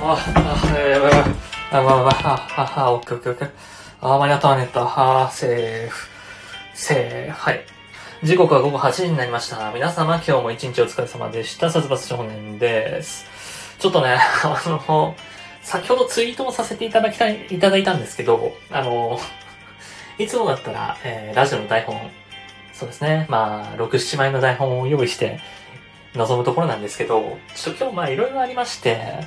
[0.00, 1.34] あ、あ、やばいやばい。
[1.72, 3.50] あ、まあまあ、あ、あ、あ、オッケーオッケーオッケー。
[4.00, 5.24] あ、間に合った間に合った。
[5.24, 6.08] あ、セーフ。
[6.74, 7.36] セーフ。
[7.36, 7.64] はい。
[8.22, 9.72] 時刻は午後8時になりました。
[9.72, 11.70] 皆様、今日も一日お疲れ様でした。
[11.70, 13.26] 殺伐少年です。
[13.80, 15.16] ちょっとね、 あの、
[15.62, 19.18] 先ほどツイートもさせていただきたい、いただいたんですけど、あの、
[20.18, 22.08] いつもだったら、えー、ラジオの台本、
[22.72, 25.40] そうですね、まあ、6、7枚の台本を用意して、
[26.14, 29.26] 臨むところなんですけど、ちょっと今日まあいろいろありまして、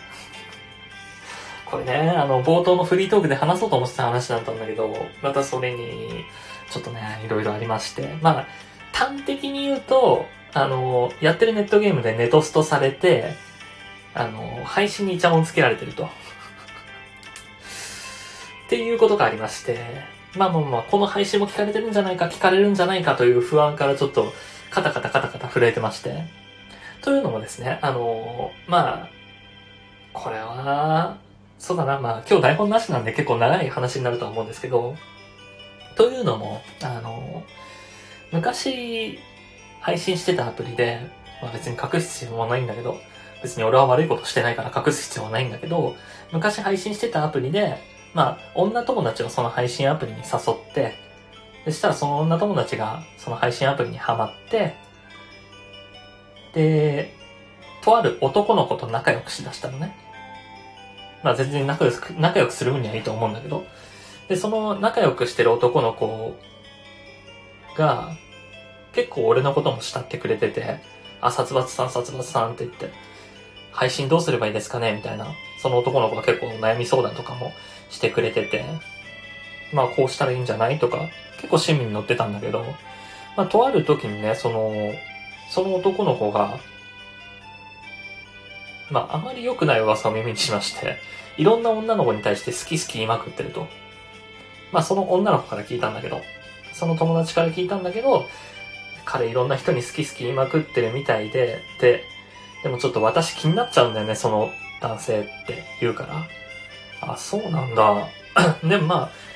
[1.71, 6.25] これね、あの、冒頭のフリートークで話そうと思ってた話だったんだけど、またそれに、
[6.69, 8.47] ちょっとね、いろいろありまして、まあ、
[8.91, 13.35] 端的に言うと、あの、やってるネットゲームでネトストされて、
[14.13, 16.03] あの、配信にイチャモンつけられてると。
[18.67, 19.79] っていうことがありまして、
[20.35, 24.33] まあまあまあ、この配信も聞かれてるんじゃないか、聞かれるんじゃないかという不安からちょっと、
[24.69, 26.25] カタカタカタカタ震えてまして。
[27.01, 29.09] というのもですね、あの、まあ、
[30.13, 31.17] これは、
[31.61, 34.95] そうだな、まあ今日台本なしなんで結構長い話になると思うんですけど、
[35.95, 37.43] というのも、あの、
[38.31, 39.19] 昔
[39.79, 40.99] 配信してたアプリで、
[41.39, 42.97] まあ別に隠す必要はないんだけど、
[43.43, 45.95] 別に俺は悪いことしてないから隠す必要はないんだけど、
[46.31, 47.77] 昔配信してたアプリで、
[48.15, 50.95] まあ女友達をその配信アプリに誘って、
[51.65, 54.73] そしたらその女友達がその配信アプリにハマって、
[56.55, 57.13] で、
[57.83, 59.95] とある男の子と仲良くしだしたのね。
[61.23, 63.65] まあ全然仲良く、仲良くする分にはいいと思うんだけど。
[64.27, 66.35] で、その仲良くしてる男の子
[67.77, 68.15] が、
[68.93, 70.79] 結構俺のことも慕ってくれてて、
[71.21, 72.89] あ、殺伐さん、殺伐さんって言って、
[73.71, 74.93] 配信どうすればいいですかね？
[74.93, 75.27] みたいな。
[75.61, 77.53] その男の子が結構悩み相談とかも
[77.89, 78.65] してくれてて、
[79.73, 80.79] まあこうしたらいいんじゃない？
[80.79, 82.65] とか、結構親身に乗ってたんだけど、
[83.37, 84.73] まあとある時にね、その、
[85.49, 86.59] その男の子が、
[88.91, 90.97] まあ、あまり良くない噂を耳にしまして、
[91.37, 93.67] いろんな女の子に対して好き好き言いまくってると。
[94.71, 96.21] まあ、その女の子から聞いたんだけど、
[96.73, 98.25] その友達から聞いたんだけど、
[99.05, 102.03] 彼いろんな人に好き好き言いまくってるみたいで、で、
[102.63, 104.51] でもちょっと私気になっちゃうんだよね、その
[104.81, 106.27] 男性って言うから。
[107.13, 108.07] あ、そうなんだ。
[108.63, 108.95] でもま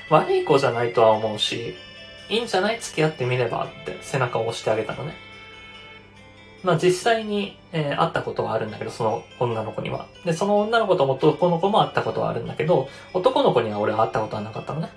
[0.10, 1.76] あ、悪い子じゃないとは思うし、
[2.30, 2.80] いいんじゃない？
[2.80, 5.16] 付き合ってみればって背中を押してあげたのね。
[6.66, 10.08] まあ実際に、えー会ったことはあるんだけど、その女の子には。
[10.26, 14.90] で、その女の子と男の子も会ったことはあるんだけど、男の子には俺は会ったことはなかったのね。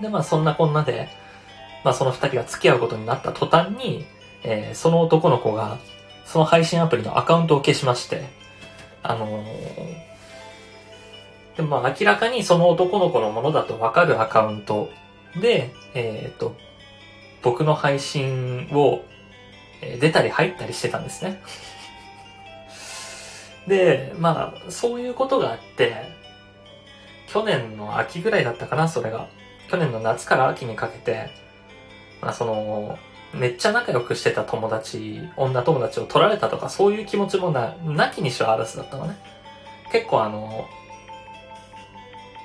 [0.00, 1.08] で、まあそんなこんなで、
[1.84, 4.06] まあその二人が付き合うことになった途端に、
[4.42, 5.78] えーその男の子が、
[6.24, 8.24] その配信アプリのアカウントを消しまして、
[9.02, 10.04] あのー
[11.56, 14.90] でもまあ明らかにその男の子のものだとわかるアカウント
[15.40, 16.56] で、えっ、と、
[17.42, 19.04] 僕の配信を
[19.92, 21.40] え出たり入ったりしてたんですね。
[23.66, 26.12] で、まあ、そういうことがあって、
[27.28, 29.26] 去年の秋ぐらいだったかな、それが。
[29.70, 31.30] 去年の夏から秋にかけて、
[32.20, 32.98] まあその、
[33.32, 39.16] めっちゃ仲良くしてた友達、女友達を取られたとか、そういう気持ちもな、なきにしはあらずだったのね。
[39.90, 40.68] 結構あの、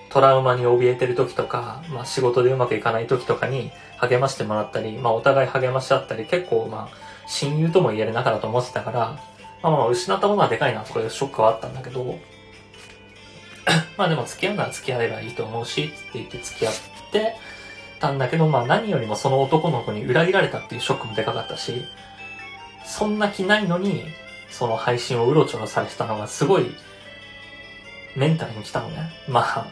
[0.09, 9.19] トラウマに怯えてる時とか、まあ仕事でうまくいかない時とかに励ましてもらったり、まあお互い励まし合ったり、結構まあ親友とも言える仲だと思ってたから、
[9.61, 12.17] まあまあ失ったものはでかいなとかいうショックはあったんだけど、
[13.97, 16.73] まあでも付き合うなら付き合えばいいと思うし、って言って付き合っ
[17.11, 17.35] て
[17.99, 21.85] たんだけど、まあ何よりもその男の子に裏切られたっていうショックもでかかったし、
[22.83, 24.05] そんな気ないのに、
[24.49, 26.71] その配信をうろちょろされてたのがすごい
[28.15, 29.11] メンタルに来たのね。
[29.27, 29.67] まあ、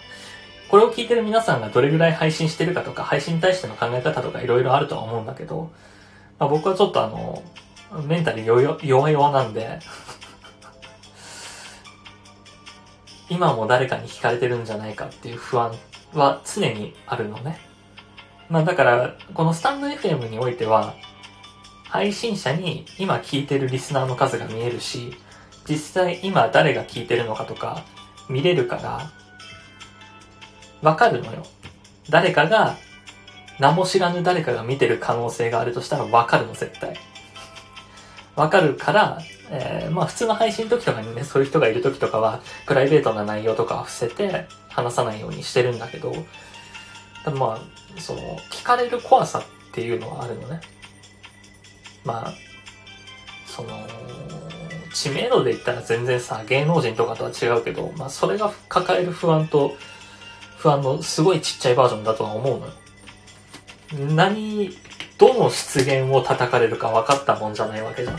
[0.69, 5.71] これを聞いてる皆さんがどれぐらい配信してるかとか、配信に対しての考え方とかいろいろあるとは思うんだけど、
[6.39, 7.43] まあ、僕はちょっとあの、
[8.05, 9.79] メンタル弱々なんで
[13.29, 15.73] 今も誰かに惹かれてるんじゃないかっていう不安
[16.13, 17.59] は常にあるのね。
[18.49, 20.93] まあだから、このスタンド FM においては、
[21.89, 25.17] 配信者に今聞いてるリスナーの数が見えるし、
[25.67, 27.83] 実際今誰が聞いてるのかとか
[28.29, 29.11] 見れるから、
[30.81, 31.45] わかるのよ。
[32.09, 32.77] 誰かが
[33.59, 36.97] 名も知らぬ誰かが見てる可能性があるとしたらわかるの、絶対。
[38.35, 46.13] わかるから、えー、まあ普通の配信時とかにね、そういう人がいる時とかは、プライベートな内容とかは伏せて、話さないようにしてるんだけど、
[47.33, 50.61] まあ、その、聞かれる怖さっていうのはあるのね。
[52.05, 52.33] まあ、
[53.47, 53.69] その、
[54.93, 59.75] 知名度で言ったら全然さ、芸能人とかとは違うけど、まあそれが抱える不安と、
[60.57, 62.71] 不安のすごいちっちゃいバージョンだとは思うのよ。
[63.93, 64.71] 何、
[65.17, 68.17] どの出現を叩かれるか分かったもんじゃないわけじゃん。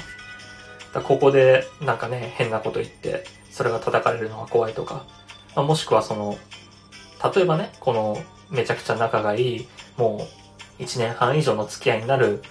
[0.94, 5.04] だここでなんかね、変なこと言って、それが叩かれるのは怖いとか、
[5.54, 6.38] まあ、もしくはその、
[7.34, 8.16] 例えばね、この
[8.50, 10.26] めちゃくちゃ仲がいい、も
[10.78, 12.42] う1年半以上の付き合いになる、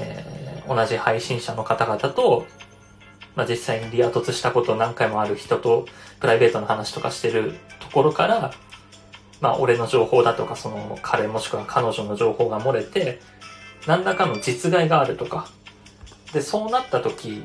[0.00, 2.46] えー、同じ配信者の方々と、
[3.36, 5.86] まあ、実際にリア突したこと何回もある人と
[6.18, 8.52] プライベートの話とかしてるところから、
[9.40, 13.20] まあ、俺の情報だとか、その彼もしくは彼女の情報が漏れて、
[13.86, 15.48] 何らかの実害があるとか。
[16.32, 17.44] で、そうなった時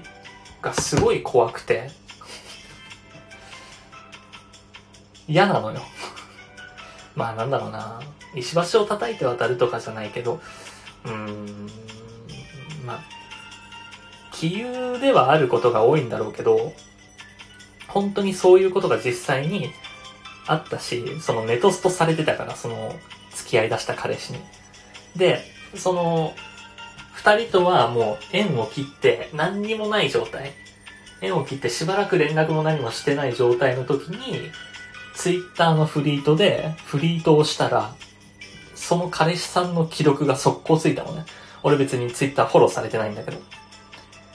[0.61, 1.89] がすごい怖くて、
[5.27, 5.81] 嫌なのよ。
[7.15, 8.01] まあなんだろうな。
[8.35, 10.41] 石橋を叩いて渡るとかじゃないけど、
[11.05, 11.69] うーん、
[12.85, 12.99] まあ、
[14.31, 16.73] 杞憂ではあることが多いんだろうけど、
[17.87, 19.71] 本当にそういうことが実際に
[20.47, 22.95] あったし、そのネトストされてたから、その
[23.35, 24.39] 付き合い出した彼氏に。
[25.15, 25.41] で、
[25.75, 26.33] その、
[27.13, 30.51] 二人とはもう縁を切って何にもない状態。
[31.21, 34.51] 縁を切ってしばらく連絡も何もしてない状態の時に、
[35.15, 37.95] ツイッターのフリートでフリートをしたら、
[38.75, 41.25] その彼氏さんの記録が速攻ついたのね。
[41.61, 43.37] 俺別にツイッターフォローされてないんだけど。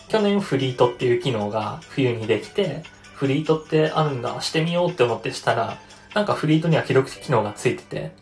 [0.09, 2.83] 去年フリートっていう機能が冬にできて、
[3.15, 5.77] フリートってあるんだ、してみようって思ってしたら、
[6.15, 8.13] なんかフリートには記録機能がついてて、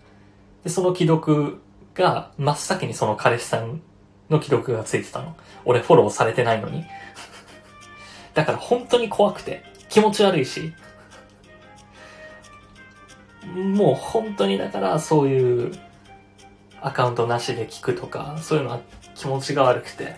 [0.65, 1.59] で、その既読
[1.95, 3.81] が真っ先にその彼氏さん
[4.31, 5.37] の既読がついてたの。
[5.65, 6.85] 俺フォローされてないのに。
[8.35, 10.75] だから本当に怖くて、気持ち悪いし、
[13.55, 15.73] もう本当にだからそういう
[16.81, 18.81] アカウントなしで聞くとか、そういうのは
[19.15, 20.17] 気持ちが悪くて、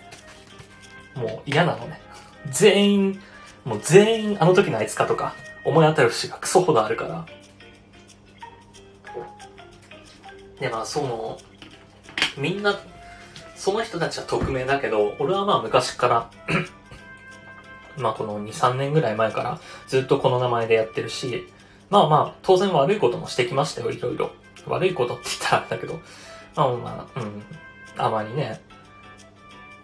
[1.15, 2.01] もう嫌なのね。
[2.49, 3.21] 全員、
[3.65, 7.25] もう全員あの時のあいつかとか思い当たる節がクソほどあるから。
[10.59, 11.37] で、まあその、
[12.37, 12.79] みんな、
[13.55, 16.29] その人たちは匿名だけど、俺はまあ昔から
[17.97, 21.47] まあこの2、3年ぐらい前からずっとこの名前でやってるし、
[21.89, 24.31] まあまあ、当然悪いこともしてきましたよ、いろいろ。
[24.67, 25.99] 悪いことって言ったらだけど、
[26.55, 27.43] まあまあ、うん、
[27.97, 28.61] あまりね、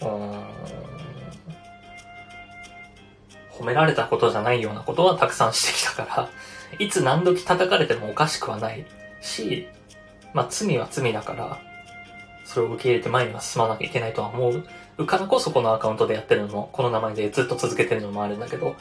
[0.02, 0.44] うん、
[3.52, 6.30] 褒められたことじゃないようなことはたくさんしてきたから、
[6.78, 8.86] いつ何時叩かれてもおかしくはない
[9.22, 9.68] し、
[10.36, 11.60] まあ罪は罪だから、
[12.44, 14.62] それを受け入れて前には進まなきゃいけないとは思
[14.98, 18.76] うからこそこのアカウントでやってるのも、この名前でずっと続けてるのもあるんだけど、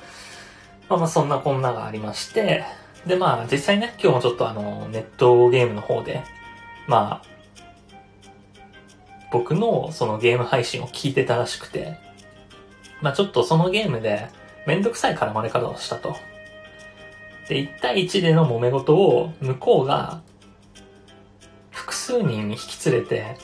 [0.88, 2.64] まあまあそんなこんながありまして、
[3.06, 6.24] で、まあ、実際ね、今日もちょっとあの、ネットゲームの方で、
[6.88, 7.34] まあ、
[9.30, 11.98] 僕のそのゲーム配信を聞いてたらしくて、
[13.00, 14.28] まあちょっとそのゲームで
[14.66, 16.16] めんどくさい絡まれ方をしたと。
[17.48, 20.22] で、1対1での揉め事を向こうが
[21.74, 23.36] 複数人に引き連れて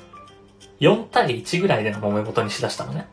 [0.80, 3.06] 4対1ぐらいでの揉め事にしだしたのね。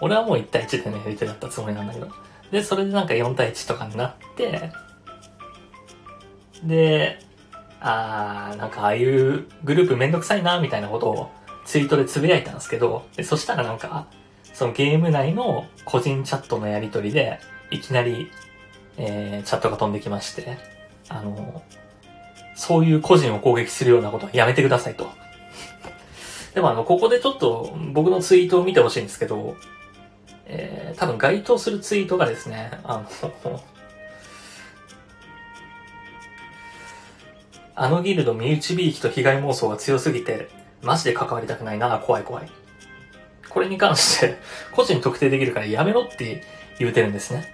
[0.00, 2.08] 俺はもう1対1でのやりとりだったつもりなんだけど。
[2.50, 4.72] で、それでなんか4対1とかになって、
[6.64, 7.20] で、
[7.80, 11.30] あー、なんかああいうグループめんどくさいな、みたいなことを
[11.64, 14.06] ツイートでつぶやいたんですけど、でそしたらなんか、
[14.54, 17.38] そのゲーム内の個人チャットのやりとりで、
[17.70, 18.30] いきなり、
[18.96, 20.58] えー、チャットが飛んできまして、
[21.08, 21.62] あの、
[22.58, 25.08] そういう個人を攻撃するようなことはやめてくださいと。
[26.54, 29.56] でもあの、ここでちょっと僕のツイートを見てほしいんですけど、
[30.46, 33.04] えー、多分該当するツイートがですね、あ
[33.44, 33.62] の、
[37.76, 40.48] あのギルド身内びいきと被害妄想が強すぎて、
[40.82, 42.50] マジで関わりたくないな、怖い怖い。
[43.48, 44.36] これに関して、
[44.74, 46.42] 個人特定できるからやめろって
[46.80, 47.52] 言うてるんですね。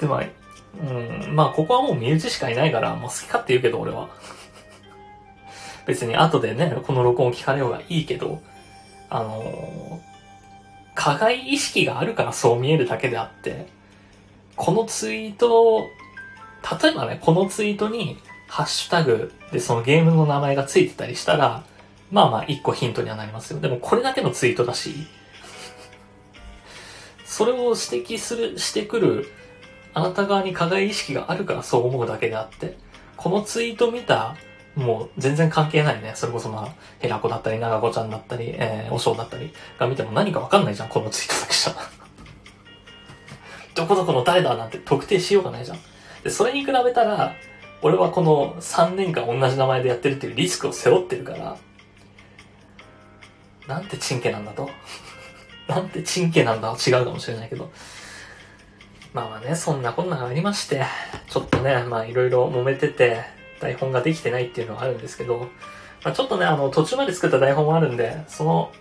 [0.00, 0.20] でも、
[0.82, 4.08] うん、まあここはもう身内しかいないから、もう好き勝手言うけど俺は。
[5.86, 8.42] 別に後でね、この録音聞かれようがいいけど、
[9.08, 13.66] あのー、加害意識があるからそう見えるだけであって、
[14.56, 15.88] このツイート、
[16.82, 21.64] 例えばね、このツイートに、ハッシュタグでそのゲームの名前がついてたりしたら、
[22.10, 23.60] まあまあ一個ヒントにはなりますよ。
[23.60, 24.94] でもこれだけのツイートだし、
[27.24, 29.32] それを指摘する、してくる、
[29.94, 32.76] あなた側に加害意識があるからそう思うだけであって、
[33.16, 34.36] このツイート見た、
[34.74, 36.12] もう全然関係ないね。
[36.14, 36.68] それこそまあ、
[36.98, 41.74] ヘラコだったり、長子ちゃんだったり、えー、おしょうだったりが見ても何かわかんないじゃん、このツイートだけじゃ。
[43.74, 45.78] どこどこの誰だなんて特定しようがないじゃん。
[46.24, 47.34] で、それに比べたら、
[47.82, 51.56] 俺はこの3年間同じ名前でやってるっていうリスクを背負ってるから、
[53.66, 54.70] なんてチンケなんだと。
[55.68, 57.70] なんてチンケなんだ違うかもしれないけど。
[59.12, 60.84] まあまあね、そんなこんながありまして、
[61.28, 63.20] ちょっとね、まあいろいろ揉めてて、
[63.60, 65.48] 台本ができてないっていうのはあるんですけど、
[66.04, 68.72] まあ、ちょっとね、あの、途中まで作った台本もあるんで、その、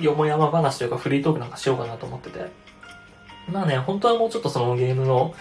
[0.00, 2.50] よもやま話というかフリートークなんかしようかなと思ってて。
[3.50, 5.34] まあね、本当はもうちょっとそのゲームの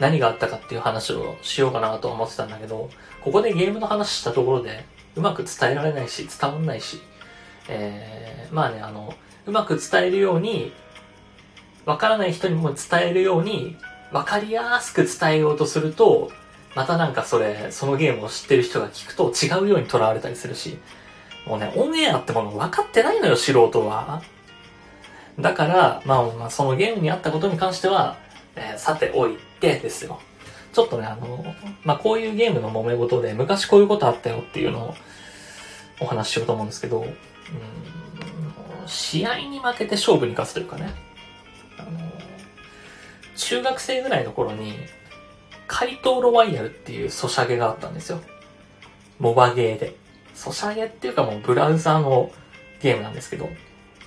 [0.00, 2.90] 何があったかっていう話をしようかなと思ってたんだけど、
[3.22, 7.00] ここでゲームの話したところで、うまく伝えられないし、伝わんないし、
[7.68, 9.14] えー、まあね、あの、
[9.46, 10.72] うまく伝えるように、
[11.86, 13.76] わからない人にも伝えるように、
[14.12, 16.30] わかりやすく伝えようとすると、
[16.74, 20.78] またなんかそれ、そのゲームを知ってる人が聞くと違うように捉われたりするし、
[21.46, 24.20] もうね、オンエアってもの分かってないのよ、素人は。
[25.38, 28.16] だから、まあ、そのゲームにあったことに関しては、
[28.56, 30.20] えー、さておいてですよ。
[30.72, 31.44] ちょっとね、あの、
[31.84, 34.94] まあ、こういうゲームの揉め事で、昔こういうことあったよっていうのを
[36.00, 37.12] お話ししようと思うんですけど、うん、
[38.86, 41.05] 試合に負けて勝負に勝つというかね、
[41.90, 42.00] の、
[43.36, 44.74] 中学生ぐらいの頃に、
[45.66, 48.20] 怪盗ロワイヤルっていうソシャゲがあったんですよ。
[49.18, 49.96] モバゲーで。
[50.34, 52.30] ソシャゲっていうかもうブラウザーの
[52.80, 53.48] ゲームなんですけど。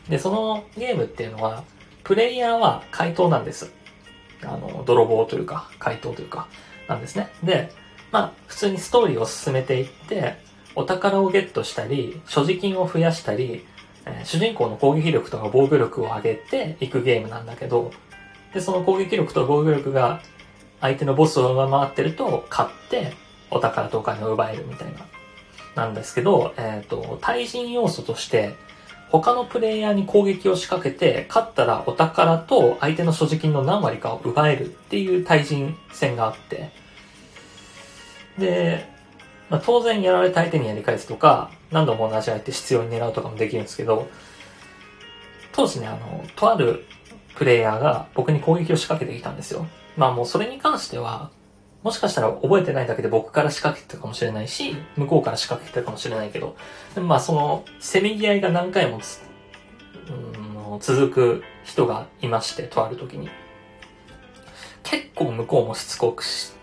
[0.08, 1.64] で、そのゲームっていうのは、
[2.04, 3.72] プレイヤーは怪盗なんです。
[4.44, 6.48] あの、泥棒というか、怪盗というか、
[6.88, 7.30] なんですね。
[7.44, 7.72] で、
[8.12, 10.38] まあ、普通にストーリーを進めていって、
[10.76, 13.66] お宝をゲットしたり、所持金を増やしたり、
[14.10, 17.92] えー、主人公の攻撃力とか防御力を上げていくゲームなんだけど、
[18.54, 20.22] で、その攻撃力と防御力が
[20.82, 23.14] 相手のボスを上回ってると、勝って、
[23.52, 25.00] お宝とお金を奪えるみたいな。
[25.76, 28.56] なんですけど、えっ、ー、と、対人要素として、
[29.12, 36.72] 他のプレイヤーに攻撃を仕掛けて、勝ったらお宝と相手の所持金の何割かを奪えるっていう対人戦があって、
[38.38, 38.88] で、
[39.50, 44.08] まあ、当然やられた相手にやり返すとか、何度も同じ相手必要に狙うとかもできるんですけど、
[45.52, 46.86] 当時ね、あの、とある
[47.36, 49.66] プレイヤーが僕に攻撃を仕掛けてきたんですよ。
[49.98, 51.32] まあもうそれに関しては、
[51.84, 56.56] もしかしたら覚えてないだけで僕から仕掛けてたかもしれないし、向こうから仕掛けてたかもしれないけど、
[56.96, 63.30] まあその、せめぎ合いが何回もうん続く人がいまして、とある時に。
[64.84, 66.54] 結構向こうもしつこくし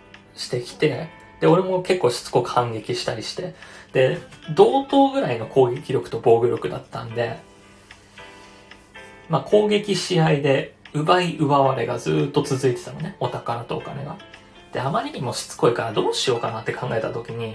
[0.50, 1.08] てきて、
[1.40, 3.54] で、俺も結構しつこく反撃したりして、
[3.96, 4.18] で、
[4.54, 7.38] 同等ぐらいの攻撃力と防御力だったんで、
[9.30, 14.18] まあ攻撃試合で奪い奪われがずっと続いてたのね、お宝とお金が。
[14.74, 17.54] で、あまりにもしつこいからどうしようかなって考えた時に、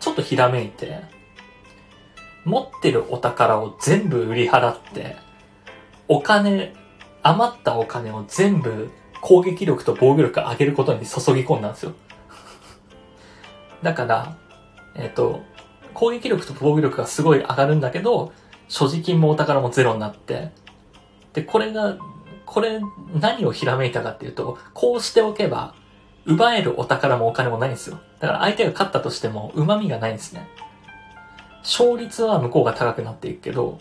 [0.00, 1.02] ちょっとひらめいて、
[2.46, 5.16] 持ってるお宝を全部売り払って、
[6.08, 6.72] お金、
[7.22, 11.92] 余ったお金を全部攻撃力と防御力上げることに注ぎ込んだんですよ。
[13.82, 14.38] だから、
[14.96, 15.42] えっ、と、
[15.94, 18.32] 攻撃力と防御力がすごい上がるんだけど、
[18.68, 20.50] 所持金もお宝もゼロになって、
[21.32, 21.96] で、これが、
[22.46, 22.80] これ、
[23.14, 25.74] 何をひらめいたかっていうと、こうしておけば、
[26.24, 27.98] 奪えるお宝もお金もないんですよ。
[28.20, 30.48] だから相手が勝ったとしても旨味がないんですね。
[31.62, 33.78] 勝率は向こうが高くなっていくけど、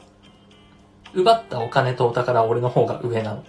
[1.13, 3.43] 奪ったお金とお宝は俺の方が上なの。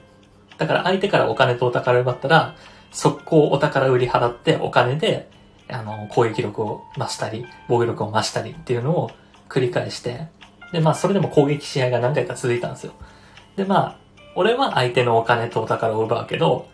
[0.58, 2.54] だから相手からお金とお宝奪ったら、
[2.90, 5.30] 速攻お宝売り払ってお金で、
[5.72, 9.10] あの、攻撃力を増したり、防御力を増したりっていうのを
[9.48, 10.28] 繰り返して、
[10.72, 12.92] で、まあそれでも攻撃試合が何回か続いたんですよ。
[13.56, 13.96] で、まあ、
[14.34, 16.68] 俺は相手のお金とお宝を奪うけど、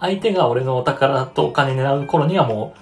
[0.00, 2.80] 相手が俺のお宝とお金狙う頃にはもう、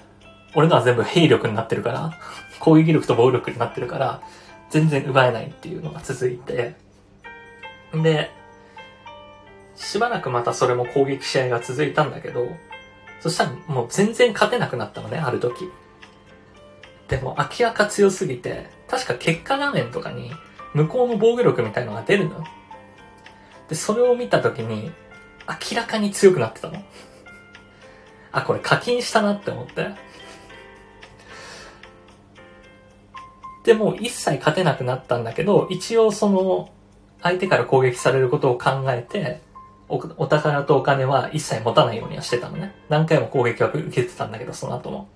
[0.55, 2.13] 俺のは全部兵力になってるから、
[2.59, 4.21] 攻撃力と防御力になってるから、
[4.69, 6.75] 全然奪えないっていうのが続いて、
[7.93, 8.31] で、
[9.75, 12.47] しばらくまたそれも攻撃試合が続いたんだけど、
[13.21, 15.69] そしたらもう全然勝てなくなったのね、ある時。
[17.07, 20.31] でも明らか強すぎて、確か結果画面とかに
[20.73, 22.43] 向こうの防御力みたいのが出るの。
[23.69, 24.91] で、それを見た時に
[25.47, 26.83] 明らかに強くなってたの。
[28.31, 29.89] あ、これ課金したなって思って。
[33.63, 36.69] でも一切勝てなくなったんだけど、一応その、
[37.21, 39.41] 相手から攻撃されることを考えて、
[39.91, 42.73] おお宝とお金は一切持たないようにはしてたのね。
[42.87, 45.09] 何回も攻撃は受けてたんだけど、その後も。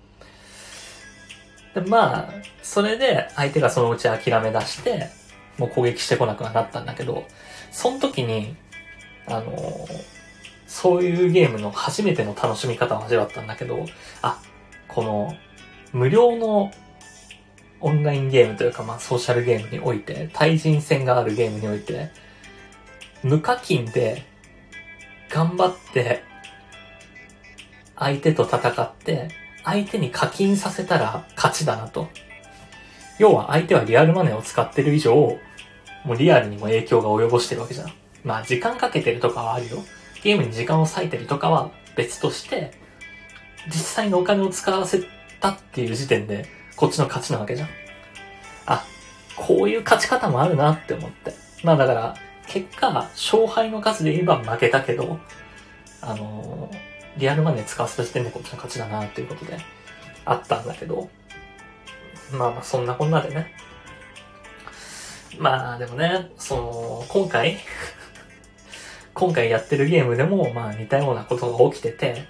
[1.73, 2.29] で、まあ、
[2.61, 5.09] それで相手がそのうち諦め出して、
[5.57, 7.23] もう攻撃してこなくはなったんだけど、
[7.71, 8.55] その時に、
[9.27, 9.87] あの、
[10.67, 13.85] そういうゲームの初めての楽しみ方を味わったんだけど、
[14.21, 14.41] あ、
[14.89, 15.33] この、
[15.93, 16.71] 無料の
[17.79, 22.09] オンラインゲームというか、まあ、ソーシャルゲームにおいて、対人戦があるゲームにおいて、
[23.23, 24.25] 無課金で、
[25.35, 26.23] 頑張って、
[27.97, 29.27] 相手と戦って、
[29.65, 32.07] 相手に課金させたら勝ちだなと。
[33.19, 35.13] 要は相手はリアルマネーを使ってる以上、
[36.05, 37.91] もうリアルにも影響が及ぼしてるわけじゃん。
[38.23, 39.83] まあ時間かけてるとかはあるよ。
[40.23, 42.71] ゲームに時間を割いてるとかは別として、
[43.67, 45.03] 実際のお金を使わせ
[45.41, 46.45] たっていう時点で、
[46.77, 47.69] こっちの勝ちなわけじゃん。
[48.67, 48.85] あ、
[49.35, 51.33] こういう勝ち方もあるなって思って。
[51.61, 52.15] まあだから、
[52.47, 55.19] 結果、勝敗の数で言えば負けたけど、
[56.01, 59.57] あのーリアルマネー使わせた時点でこっちの勝ちだなっていうことで、
[60.25, 61.09] あったんだけど、
[62.33, 63.53] まあまあそんなこんなでね。
[65.37, 67.57] まあでもね、その、今回
[69.13, 72.25] 今回やってるゲームでもまあ似たようなことが起きてて、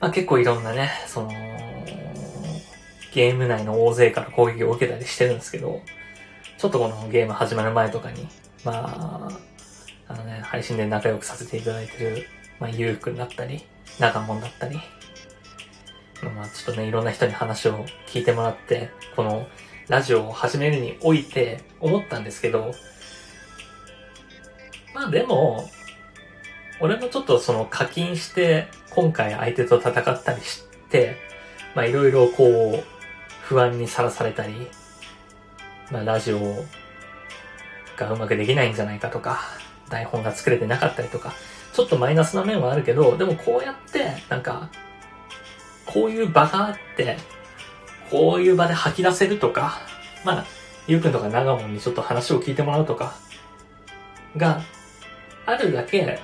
[0.00, 1.30] まあ結構いろんなね、その、
[3.12, 5.82] ゲーム内の大勢から攻撃を受けたりしてるんですけど、
[6.56, 8.26] ちょっとこのゲーム始まる前とかに、
[8.64, 9.28] ま
[10.08, 12.26] あ、あのね、配信で仲良くさせていただいてる
[12.60, 13.62] まあ、ゆうくんだったり、
[13.98, 14.80] 長門だったり、
[16.34, 19.46] まあ、ちょっとね、いろんな人に話を聞いてもらって、この
[19.88, 22.72] ラジオを始めるにおいて思ったんですけど、
[24.94, 25.68] まあでも、
[26.80, 31.16] 俺もちょっとその課金して、今回相手と戦ったりして、
[31.74, 32.84] まあいろいろこう、
[33.42, 34.54] 不安にさらされたり、
[35.90, 36.64] まあラジオを
[37.96, 39.40] がうまくできないんじゃないかとか、
[39.88, 41.32] 台本が作れてなかったりとか、
[41.72, 44.68] ちょっとマイナスな面はあるけど、でもこうやって、なんか、
[45.86, 47.16] こういう場があって、
[48.10, 49.80] こういう場で吐き出せるとか、
[50.24, 50.44] まあ、
[50.86, 53.14] ゆうくんとか長門にちょっと話を聞いてもらうとか、
[54.36, 54.62] が
[55.46, 56.20] あるだけ、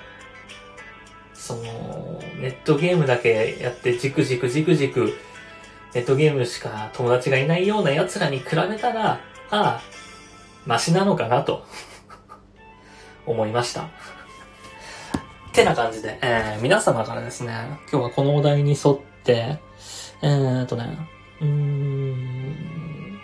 [1.35, 5.15] その、ネットゲームだけやってじくじくじくじく、
[5.95, 9.83] ネットゲームしか友達がいないような奴らに比べたら、ああ、
[10.67, 11.65] マシなのかなと
[13.27, 13.83] 思いました。
[13.83, 13.87] っ
[15.53, 17.53] てな感じで、えー、皆様からですね、
[17.91, 19.59] 今日はこのお題に沿って、
[20.23, 20.99] えーとね、
[21.41, 23.21] うーん、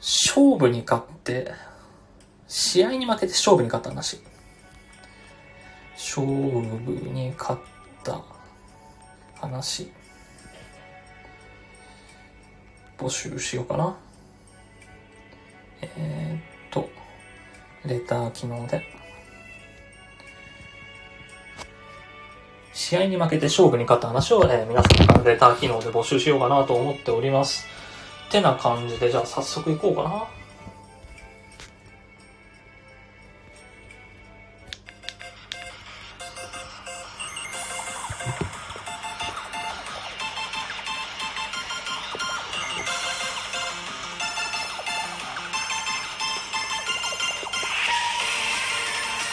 [0.00, 1.52] 勝負に勝って、
[2.48, 4.20] 試合に負けて勝負に勝った話。
[5.94, 7.60] 勝負に勝っ
[8.02, 8.20] た
[9.40, 9.90] 話。
[12.98, 13.96] 募集しようかな。
[15.82, 16.40] えー、っ
[16.70, 16.88] と、
[17.84, 18.82] レター機能で。
[22.72, 27.66] 試合に負けて勝負に勝った話を、えー、皆さんからレター機能で募集しようかなと思っております。
[28.28, 30.41] ってな感じで、じゃあ早速行こうかな。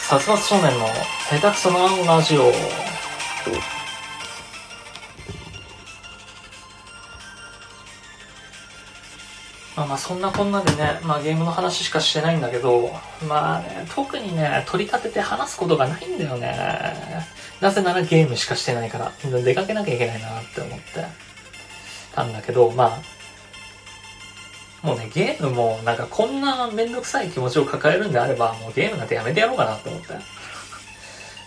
[0.10, 0.88] 殺伐少年の
[1.30, 2.46] 下手くそなラジオ。
[9.78, 12.90] まあまあそんなこんなでね、まあゲームの話しかしてないんだけど、
[13.28, 16.58] まあね、特にね、取り立てて話すことがないんだよね。
[17.62, 19.12] なぜならゲームしかしてないから、
[19.44, 21.06] 出かけなきゃいけないなって思って
[22.16, 23.19] たんだけど、まあ、
[24.82, 30.08] もうね、ゲームもなんかこんなめんどくさい気持ちを抱えるんであれば、もうゲームなんてやめてやろうかなって思って。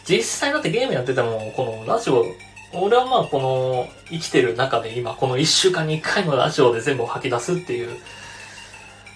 [0.04, 2.26] 実際だってゲームやってても、このラジオ、
[2.74, 7.98] 俺はまあこの生きてる中で今この1週間に1回のラジオで全部吐き出すっていう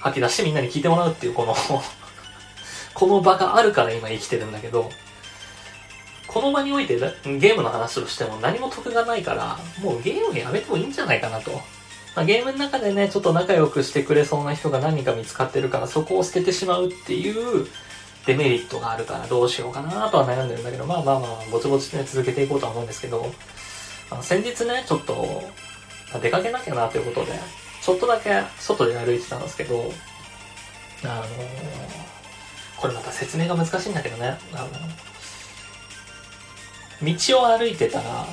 [0.00, 1.56] 吐き出してみんなに聞いてもらうっていうこの
[2.92, 4.90] この場があるから今生きてるんだけど、
[6.26, 11.60] この場においてゲームの話をしても何も得がないから、もうゲームやめてもいいんじゃないかなと。
[12.16, 17.66] まあ、ゲームの中でね、ちょっと仲良くしてくれそうな人が何か見つかってるからそこを捨ててしまうっていう
[18.26, 23.30] デメリットがあるからどうしようかなとは悩んでるんだけど、まあまあまあ、ぼちぼちね、続けていこうとは思うんですけど、
[24.10, 25.42] あの先日ね、ちょっと
[26.12, 27.38] ま出かけなきゃなということで、
[27.82, 29.92] ちょっとだけ外で歩いてたんですけど、
[31.04, 31.26] あのー、
[32.78, 34.68] これまた説明が難しいんだけどね、あの、
[37.14, 38.26] 道を歩いてたら、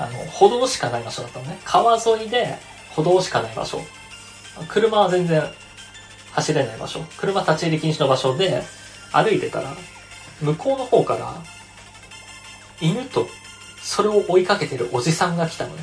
[0.00, 1.58] あの、歩道しかない場所だったのね。
[1.62, 2.56] 川沿いで
[2.96, 3.82] 歩道しかない場所。
[4.66, 5.42] 車は全然
[6.32, 7.00] 走れない場所。
[7.18, 8.62] 車立ち入り禁止の場所で、
[9.12, 9.76] 歩いてたら、
[10.40, 11.34] 向こうの方から、
[12.80, 13.28] 犬と、
[13.82, 15.82] それを追いかけてるおじさんが来たのね。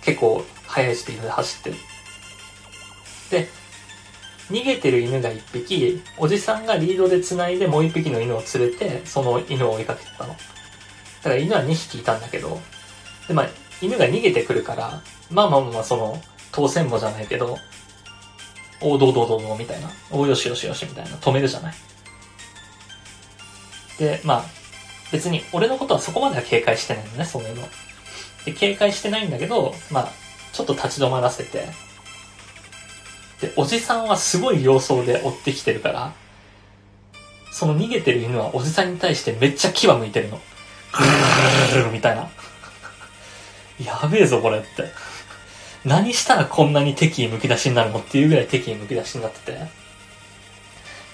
[0.00, 1.76] 結構、速いスピードで走ってる。
[3.30, 3.48] で、
[4.50, 10.30] 逃げてる犬が一匹、おじさんがリードで繋いでもう一匹の犬を連れて、その犬を追いかけてたの。
[10.30, 10.36] だ
[11.24, 12.58] から犬は2匹いたんだけど、
[13.28, 13.48] で、まあ、
[13.80, 17.58] 犬が逃げてくるから、まあまあまあ、その、当選簿じゃないけど、
[18.80, 19.90] おどうどうどうどうみたいな。
[20.10, 21.10] およしよしよしみたいな。
[21.16, 21.74] 止めるじゃない。
[23.98, 24.44] で、まあ、
[25.12, 27.68] 別に俺のことはそこまでは警戒してないのね、そういうの。
[28.44, 30.12] で、警戒してないんだけど、まあ、
[30.52, 31.68] ちょっと立ち止まらせて、
[33.40, 36.12] で、おじさんはすごい様相で追ってきてるから、
[37.52, 40.40] その逃げてる犬はおじさんに対してめっちゃ牙向いてるの。
[40.92, 42.30] グルルルルみたいな。
[43.84, 44.92] やべえぞ、これって。
[45.84, 49.58] 何したらこんなに敵意むき出しになるのっていうぐらい敵意むき出しになってて。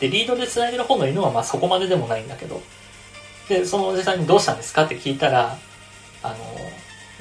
[0.01, 2.63] で、リードで繋いでる方の犬はまあそこまででもないんだけど。
[3.49, 5.59] で、そのおじさんにどうしたんですかって聞いたら、
[6.23, 6.37] あの、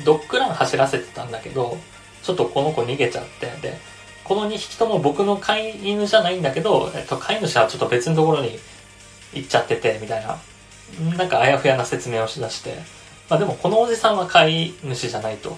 [0.06, 1.78] ドッグラン走らせてたんだけど、
[2.24, 3.78] ちょっとこの子逃げちゃって、で、
[4.24, 8.58] この2匹とも僕の飼い犬じゃないんだけど、えっと、飼い主はちょっと別のところに
[9.34, 10.40] 行っちゃってて、みたいな、
[11.18, 12.78] なんかあやふやな説明をしだして、
[13.30, 15.58] まあでもこのおじさんは飼い主じゃないと。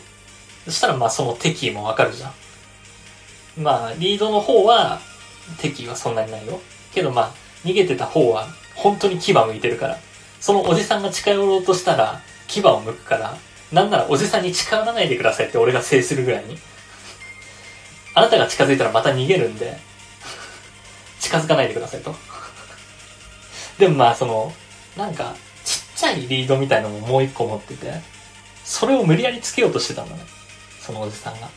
[0.66, 2.34] そしたらまあその敵意もわかるじゃん。
[3.58, 5.00] まあ、リードの方は、
[5.60, 6.60] 敵意はそんなにないよ。
[6.94, 7.32] けどまあ、
[7.64, 9.98] 逃げてた方は、本当に牙向いてるから。
[10.42, 13.38] そのおじさんが近寄ろうとしたら、牙を向くから、
[13.72, 16.58] なんならおじさんに近寄らないでくださいって俺が制するぐらいに。
[18.14, 19.78] あなたが近づいたらまた逃げるんで、
[21.20, 22.16] 近づかないでくださいと。
[23.80, 24.54] でもまあその、
[24.98, 25.36] なんか、
[25.96, 28.02] ちっちゃいリードみたいのももう一個持ってて、
[28.64, 30.22] それを無理やりつけようとしてたんだね。
[30.82, 31.50] そのおじさんが。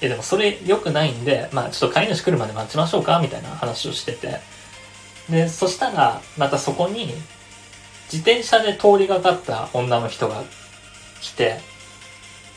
[0.00, 4.40] え、でもそれ良くないんで、まあちょっと飼い主来るまで待ちましょうかみたいな話をしてて。
[5.28, 7.14] で、そしたら、またそこに、
[8.12, 10.42] 自転車で通りがかった女の人が
[11.20, 11.60] 来て、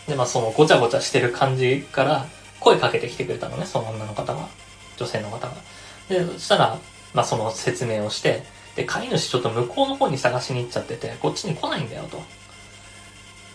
[0.07, 2.25] で、まあそのごちゃごちゃしてる感じから
[2.59, 4.47] 声かけてきてくれたのね、その女の方が。
[4.97, 5.53] 女性の方が。
[6.09, 6.79] で、そしたら、
[7.13, 8.43] まあその説明をして、
[8.75, 12.17] で、飼い主ちょっと向こうの方に探しに行っちゃってて、こっちに来ないんだよと。
[12.17, 12.21] っ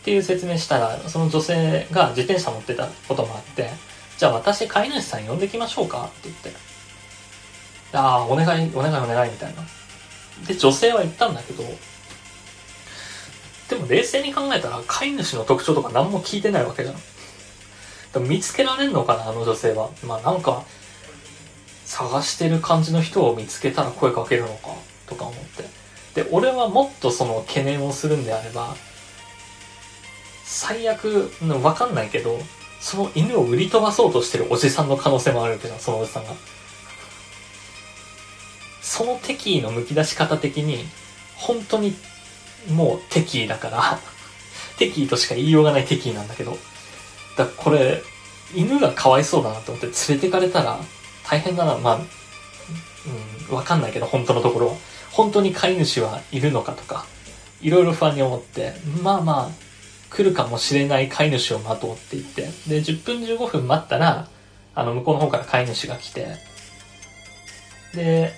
[0.05, 3.71] ていう説明したら、その女性が自転車乗ってたこともあって、
[4.17, 6.53] じゃあ私飼い主さん呼んできましょうかって言って。
[7.93, 9.63] ああ、お願い、お願いお願いみたいな。
[10.47, 11.65] で、女性は言ったんだけど、
[13.69, 16.97] でも冷静に考えたら飼い主の特徴とか何も聞いてないわけじゃん。
[18.15, 19.91] でも見つけられんのかな、あの女性は。
[20.03, 20.65] まあなんか、
[21.85, 24.75] 探してる感じの人を見つけたら声かけるのか、
[25.09, 25.65] とか思って。
[26.15, 28.77] で、俺はもっとその懸念をするんであれば、
[30.45, 31.31] 最悪、
[31.63, 32.39] わかんないけど、
[32.81, 36.33] その犬を売り飛ばそうとしてるおじさんの可能性もあるけど、そのおじさんが。
[38.81, 40.87] その敵意の剥き出し方的に、
[41.37, 41.95] 本当に
[42.71, 44.01] もう敵意だから
[44.79, 46.53] 敵意としか言いようがない敵意なんだけど。
[47.37, 48.03] だからこれ、
[48.55, 50.81] 犬がかわいそうだなと思って連れてかれたら
[51.25, 51.77] 大変だな。
[51.77, 52.01] まあ、
[53.51, 54.75] うん、わかんないけど、本当のところは。
[55.13, 57.07] 本当に飼い主はいるのかとか、
[57.61, 59.69] いろいろ不安に思って、まあまあ、
[60.11, 64.29] 来るかもしれない飼い主を待とうって言って、で、10分15分待ったら、
[64.75, 66.37] あの、向こうの方から飼い主が来て、
[67.95, 68.33] で、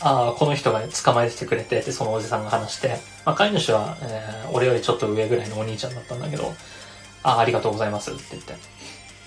[0.00, 6.54] ああ、この人が捕まえてくれて、ってそのおじさんが話して、まあ、飼い主は、えー、俺よりちょっと上ぐらいのお兄ちゃんだったんだけど、
[7.22, 8.54] ああ、ありがとうございますって言って。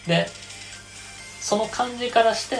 [0.07, 0.27] で、
[1.41, 2.55] その感じからして、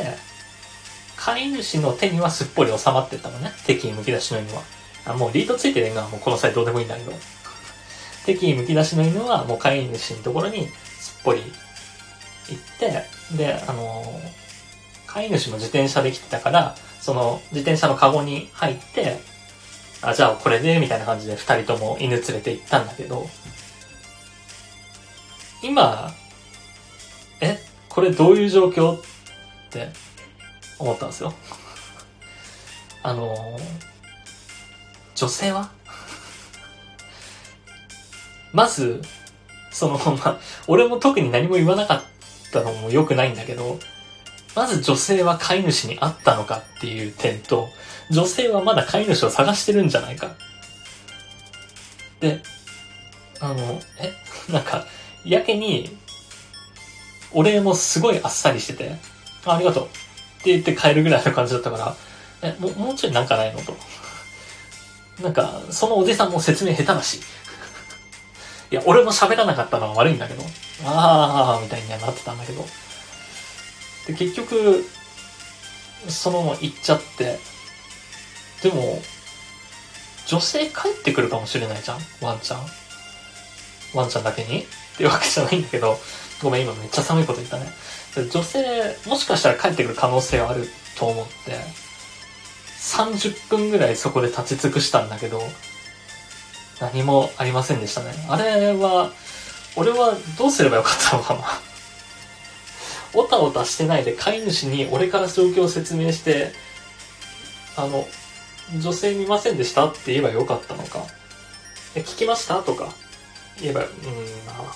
[1.24, 3.52] 飼い主の手にはすっぽり収まってたのね。
[3.68, 4.64] 敵にむき出しの犬は。
[5.06, 7.14] あもうリードついてる犬はもうこの際どうでもいいんだけど。
[8.26, 10.68] 敵にむき出しの犬はもう飼い主のところに
[11.00, 11.44] すっぽり
[12.50, 13.04] 行って、
[13.38, 14.04] で、あの
[15.06, 19.20] 飼い主も自転車で来てたから、その自転車のカゴに入って、
[20.02, 23.30] あ、じゃあこれで、みたいな感じで二人とも犬連れて行ったんだけど、
[25.64, 26.12] 今、
[27.42, 28.98] え、これどういう状況？
[28.98, 29.02] っ
[29.70, 29.90] て
[30.82, 31.34] 思ったんですよ。
[33.04, 33.60] あの
[35.16, 35.72] 女性は？
[38.54, 39.02] まず、
[39.72, 42.04] その、まあ、俺も特に何も言わなかっ
[42.52, 43.80] たのも良くないんだけど、
[44.56, 47.70] まず女性は飼い主に会ったのかっていう点と、
[48.10, 50.36] 女性はまだ飼い主を探してるんじゃないか。
[52.20, 52.42] で、
[53.40, 54.14] あの、え、
[54.52, 54.86] なんか、
[55.24, 55.98] やけに、
[57.32, 58.98] お礼もすごいあっさりしてて、
[59.46, 59.90] あありがとう
[60.42, 61.96] って言って帰るぐらいの感じだったから、
[62.42, 63.78] え、もう、もうちょいなんかないのと。
[65.22, 67.22] なんか、そのおじさんも説明下手だし。
[68.72, 70.44] いや、俺も喋らなかったのは悪いんだけど、
[70.86, 72.66] あー、みたいにはなってたんだけど。
[74.08, 74.84] で、結局、
[76.08, 77.38] そのまま行っちゃって、
[78.64, 79.02] でも、
[80.26, 82.00] 女性帰ってくるかもしれないじゃん？
[82.22, 82.66] ワンちゃん。
[83.94, 84.62] ワンちゃんだけに？
[84.62, 84.66] っ
[84.98, 86.00] ていうわけじゃないんだけど、
[86.42, 87.68] ごめん、今めっちゃ寒いこと言ったね。
[88.16, 91.32] 女性、もしかしたら帰ってくる可能性はあると思って、
[92.80, 95.42] 30分ぐらいそこで立ち尽くしたんだけど、
[96.80, 98.12] 何もありませんでしたね。
[98.28, 99.12] あれは、
[99.76, 101.42] 俺はどうすればよかったのかな。
[103.14, 106.54] おたおたしてないで飼い主に俺から状況を説明して、
[107.78, 108.08] あの、
[108.78, 111.06] 女性見ませんでしたって言えばよかったのか。
[111.96, 112.62] え、聞きました？
[112.62, 112.94] とか
[113.62, 113.88] 言えば、うん、
[114.46, 114.76] まあ、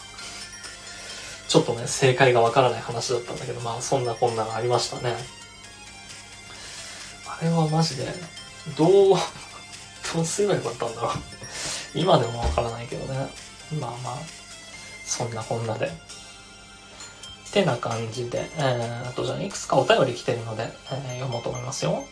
[1.55, 5.15] ちょっとね、正解がわからない話だったんだけど、まあ、そんなこんながありましたね。
[7.25, 8.07] あれはマジで、
[8.77, 9.17] どう、
[10.13, 11.13] どうすればよかったんだろう。
[11.93, 13.29] 今でもわからないけどね。
[13.79, 14.17] まあまあ、
[15.05, 15.89] そんなこんなで。
[17.53, 22.03] てな感じで、えー、あとじゃあいくつかお便り来てるので、えー、読もうと思いますよ。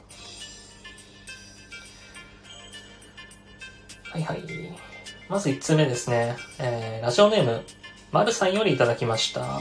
[4.09, 4.41] はいはい。
[5.27, 6.37] まず1つ目ですね。
[6.59, 7.65] えー、ラジオネーム、
[8.13, 9.59] まるさんよりいただきました。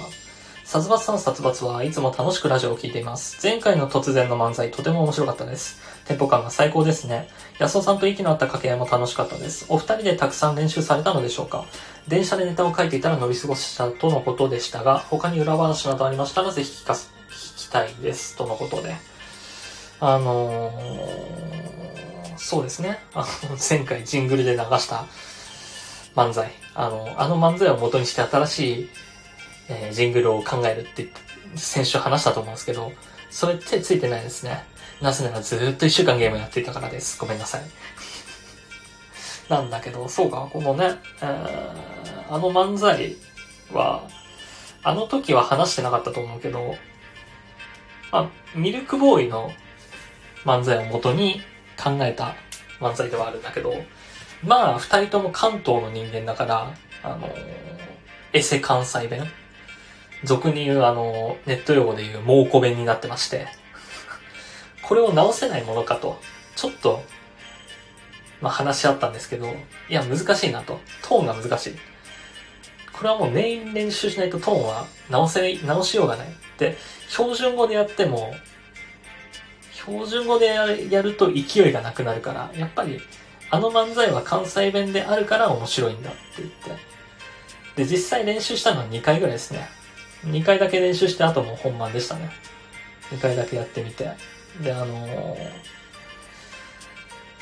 [0.63, 3.39] 殺伐さん殺伐はいつも楽しくラジオを聴いています。
[3.43, 5.81] 前回の突然の漫才とても面白かったです。
[6.05, 7.29] テンポ感が最高ですね。
[7.59, 9.65] 安尾さんと息の合った掛け合いも楽しかったです。
[9.71, 11.65] お二人でたくさん練習されたのでしょうか
[12.09, 18.37] 電車でネタを書いていたら乗り過ごしたとのことでしたが、他に裏話などありましたらぜひ聞かす、聞きたいです。
[18.37, 18.97] とのことで。
[20.01, 22.99] あのー、そうですね。
[23.15, 25.07] あの、前回ジングルで流した
[26.15, 26.51] 漫才。
[26.75, 28.89] あの、あの漫才を元にして新しい
[29.69, 31.09] えー、ジングルを考えるって
[31.55, 32.93] 先週話したと思うんですけど、
[33.31, 34.65] それ手ついてないですね。
[35.01, 37.19] なぜならずっと一週間ゲームやっていたからです。
[37.19, 37.63] ごめんなさい。
[39.49, 43.17] なんだけど、そうか、このね、えー、あの漫才
[43.73, 44.09] は、
[44.83, 46.77] あの時は話してなかったと思うけど、
[48.11, 49.53] まあ、ミルクボーイの
[50.45, 51.41] 漫才を元に
[51.83, 52.35] 考えた
[52.81, 53.75] 漫才ではあるんだけど、
[54.45, 57.33] まあ、二人とも関東の人間だから、あのー、
[58.33, 59.27] エセ関西弁
[60.25, 63.47] 俗に言うあの、ネット用語で言う猛虎弁になってまして、
[64.83, 66.19] これを直せないものかと、
[66.57, 67.03] ちょっと、
[68.41, 69.47] まあ話し合ったんですけど、
[69.89, 70.81] いや難しいなと。
[71.03, 71.77] トーンが難しい。
[72.93, 76.29] これはもう念入り練習しないとトーンは直せ、直しようがない。
[76.59, 76.77] で、
[77.09, 78.35] 標準語でやっても、
[79.73, 83.01] 標準語でやると勢いがなくなるから、やっぱり、
[83.53, 86.51] あの漫才は関西弁であるから面白いんだって言っ
[87.77, 87.85] て。
[87.85, 89.69] で、実際練習したのは2回ぐらいですね。
[90.25, 92.31] 2回だけ練習して、あともう本番でしたね。
[93.11, 94.11] 2回だけやってみて。
[94.63, 95.49] で、あのー、ま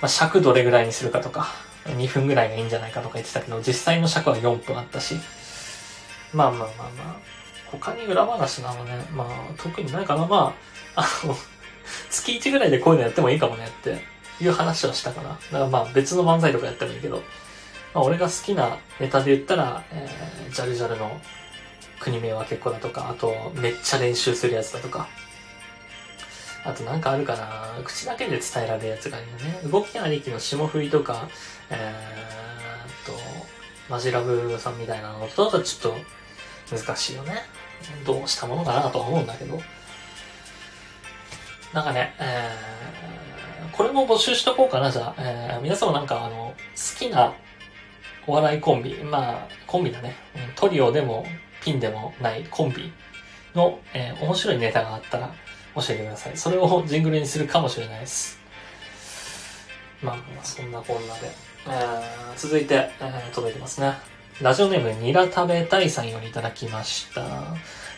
[0.03, 1.46] あ、尺どれぐらいにするかとか、
[1.85, 5.14] 2分ぐらいがいいんじゃないかとか言ってたけど、実際の尺は4分あったし、
[6.35, 7.16] まあまあまあまあ、
[7.70, 9.29] 他に裏話なのね、まあ、
[9.62, 10.27] 特にないかな。
[10.27, 10.57] ま
[10.96, 11.37] あ、あの、
[12.11, 15.31] 月1ぐらいでこういうのやってもいいかもねっていう話をしたかな。
[15.31, 17.22] だからまあ別の漫才とかやってもいいけど、
[17.94, 21.20] まあ俺が好きなネタで言ったら、えー、ジャルジャルの
[22.00, 25.09] 国名は結構だとか、あと、めっちゃ練習するやつだとか。
[26.62, 29.61] あとなんかあるかな口だけで伝えられるやつがあるよね。
[29.70, 31.29] 動きありきの霜降りとか、
[31.70, 33.18] えー、と、
[33.88, 35.92] マジラブさんみたいなのとだとちょっ
[36.68, 37.42] と難しいよね。
[38.05, 39.59] どうしたものかなとは思うんだけど。
[41.72, 43.19] なんかね、えー、
[43.72, 45.14] これも募集しとこうかな、じゃあ。
[45.18, 47.33] えー、皆さんもなんかあの、好きな
[48.26, 50.16] お笑いコンビ、まあ、コンビだね。
[50.56, 51.26] トリオでも
[51.62, 52.92] ピンでもないコンビ
[53.54, 55.33] の、えー、面白いネタがあったら
[55.74, 56.37] 教えてください。
[56.37, 58.38] それをジングルにするかもしれないです。
[60.02, 61.30] まあ、まあ、そんなこんなで。
[61.66, 63.94] えー、続いて、えー、届いてますね。
[64.40, 67.22] ラジオネーム、ニラ食べたいさんよりいただきました。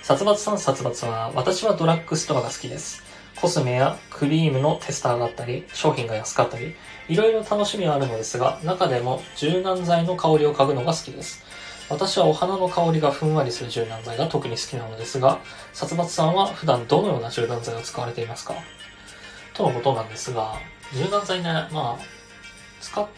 [0.03, 3.12] 殺伐さん殺伐は、私はドラッグストアが好きです。
[3.43, 6.77] コスメやクリームのテスターがあったり、商品が安かったり、
[7.09, 11.43] いろいろ楽しみはあるのですが、中でも柔軟剤の香りを嗅ぐのが好きです。
[11.91, 15.41] 私はお花の香りがふんわりする柔軟剤が特に好きなのですが、
[15.73, 18.55] 殺伐さんは普段どのような柔軟剤を使われていますか？
[19.55, 20.55] とのことなんですが、
[20.95, 22.05] 柔軟剤ね、まあ、
[22.81, 23.09] 使っ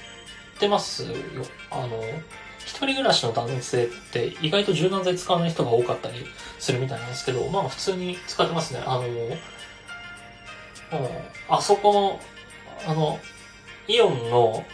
[0.59, 1.15] てますよ。
[1.71, 2.03] あの、
[2.61, 6.25] 一人暮らしの男性って意外と柔軟剤使わない人が多かったり
[6.59, 8.83] するみたいなんですけど、まあ普通に使ってますね。
[8.87, 9.03] あの、
[11.49, 12.21] あそこの、
[12.87, 13.19] あの、
[13.87, 14.65] イオンの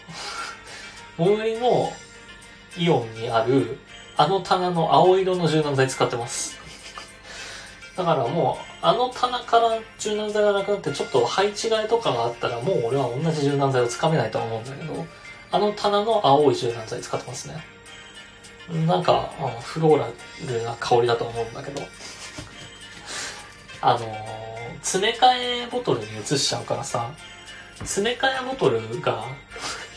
[1.17, 1.93] 最寄りの
[2.79, 3.79] イオンにある、
[4.17, 6.59] あの棚の青色の柔軟剤使ってます。
[7.97, 15.07] だからもう、あの棚から柔軟剤がなくなって、ちょっと配置替えとかがあったら、もう俺は同じ柔軟剤をつかめないと思うんだけど、
[15.51, 17.63] あの棚の青い柔軟剤使ってますね。
[18.87, 20.07] なんか、フローラ
[20.47, 21.83] ルな香りだと思うんだけど、
[23.81, 24.40] あのー、
[24.83, 27.11] 詰め替えボトルに移しちゃうからさ、
[27.79, 29.25] 詰め替えボトルが、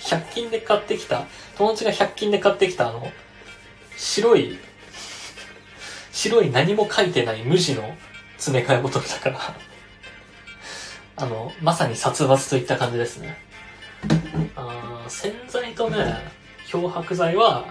[0.02, 1.26] 100均で買ってきた、
[1.58, 3.12] 友達が100均で買ってきたあの、
[3.98, 4.58] 白い、
[6.12, 7.96] 白い何も書いてない無地の
[8.38, 9.39] 詰め替えボトルだから
[11.15, 13.38] あの、まさに殺伐といった感じですね。
[14.56, 16.17] あ洗剤とね、
[16.67, 17.65] 漂白剤は、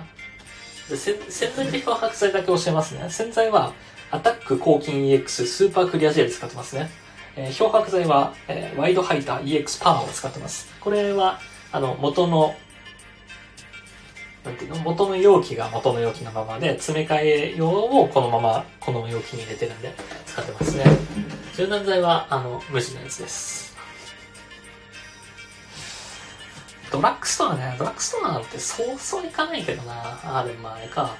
[0.88, 3.10] で洗剤と漂白剤だけ教えますね。
[3.10, 3.72] 洗剤は、
[4.10, 7.01] アタック抗菌 EX スーパークリアジェル使ってますね。
[7.36, 10.72] えー、漂白剤は、えー、ワイドハイター EX パーを使ってます。
[10.80, 11.40] これは、
[11.72, 12.54] あの、元の、
[14.44, 14.76] なんていうの？
[14.80, 19.94] 元の容器が元の容器のままで、詰め替え用をこのまま、この容器に入れてるんで、
[20.26, 20.84] 使ってますね。
[21.56, 23.76] 柔軟剤は、あの、無地のやつです。
[26.90, 30.40] ドラッグストアね、ドラッグストアなんてそうそういかないけどな。
[30.40, 31.16] あ、でもあれか。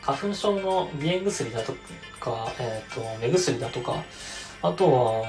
[0.00, 1.74] 花粉症の鼻炎薬だと
[2.18, 4.02] か、えっ、ー、と、目薬だとか、
[4.62, 5.22] あとは、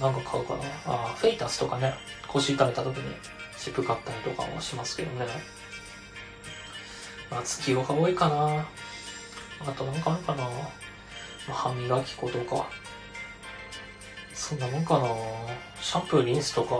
[0.00, 0.62] なんか買うかな。
[0.86, 1.94] あ、フェイタスとかね、
[2.28, 3.14] 腰痛めた時に
[3.56, 5.26] 湿布買ったりとかはしますけどね。
[7.30, 8.66] まあ、月夜が多いかな。
[9.66, 10.44] あとなんかあるかな。
[10.44, 10.50] ま
[11.48, 12.68] あ、歯磨き粉とか。
[14.34, 15.06] そんなもんかな。
[15.80, 16.74] シャンプー、リンスとか、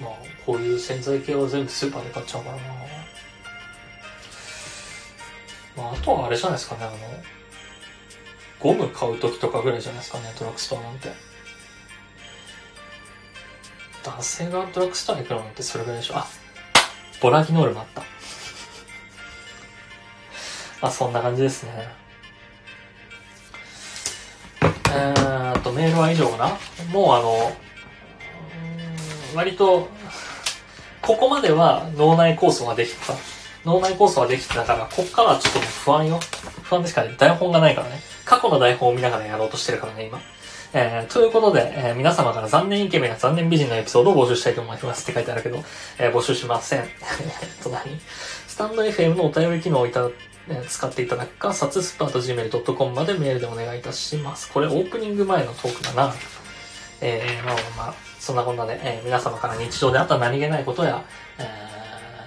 [0.00, 0.12] まあ、
[0.46, 2.62] こういう洗剤系は全部スーパーで買っちゃうからな。
[5.76, 6.96] まあ、あとはあれじゃないですかね、あの、
[8.60, 11.10] ゴム買う時とかぐらいじゃないですかね、ドラッグストアなんて。
[14.02, 16.16] 男性がドラッグストアに行くのなんてそれぐらいでしょ。
[16.16, 16.26] あ、
[17.20, 18.02] ボラギノールもあった。
[20.80, 22.06] まあ、そんな感じですね。
[24.62, 26.58] えーと、メールは以上かな
[26.90, 27.56] もうあの、
[29.34, 29.88] 割と、
[31.02, 33.14] ここまでは脳内構想ができた。
[33.64, 36.18] 脳内構想ができてたから、こっからはちょっと不安よ。
[36.62, 37.14] 不安ですからね。
[37.18, 38.00] 台本がないからね。
[38.26, 40.20] 過去の台本を見ながらやろうとしてるからね、今。
[40.74, 45.64] えー、ということで、えー、皆様から残念イケメンや残念美人のエピソードを募集したいと思いますって書いてあるけど、
[45.98, 46.80] えー、募集しません。
[46.82, 46.88] えっ
[47.62, 47.98] と何？
[48.48, 50.10] スタンド FM のお便り機能をいた、
[50.48, 54.50] えー、使っていただくか、サツスパート gmail.com までメールでお願いいたします。
[54.50, 56.12] これオープニング前のトークだな。
[57.00, 61.04] えー、まあまあ、そんなこんなで、えー、皆様から日常であった何気ないことや、
[61.38, 61.42] え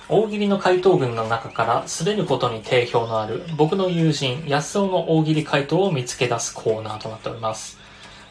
[0.09, 7.77] 大喜利の回答群の中から滑ることに定評のある僕の友人安尾の大喜利回答を見つけ出すコーナーとなっております。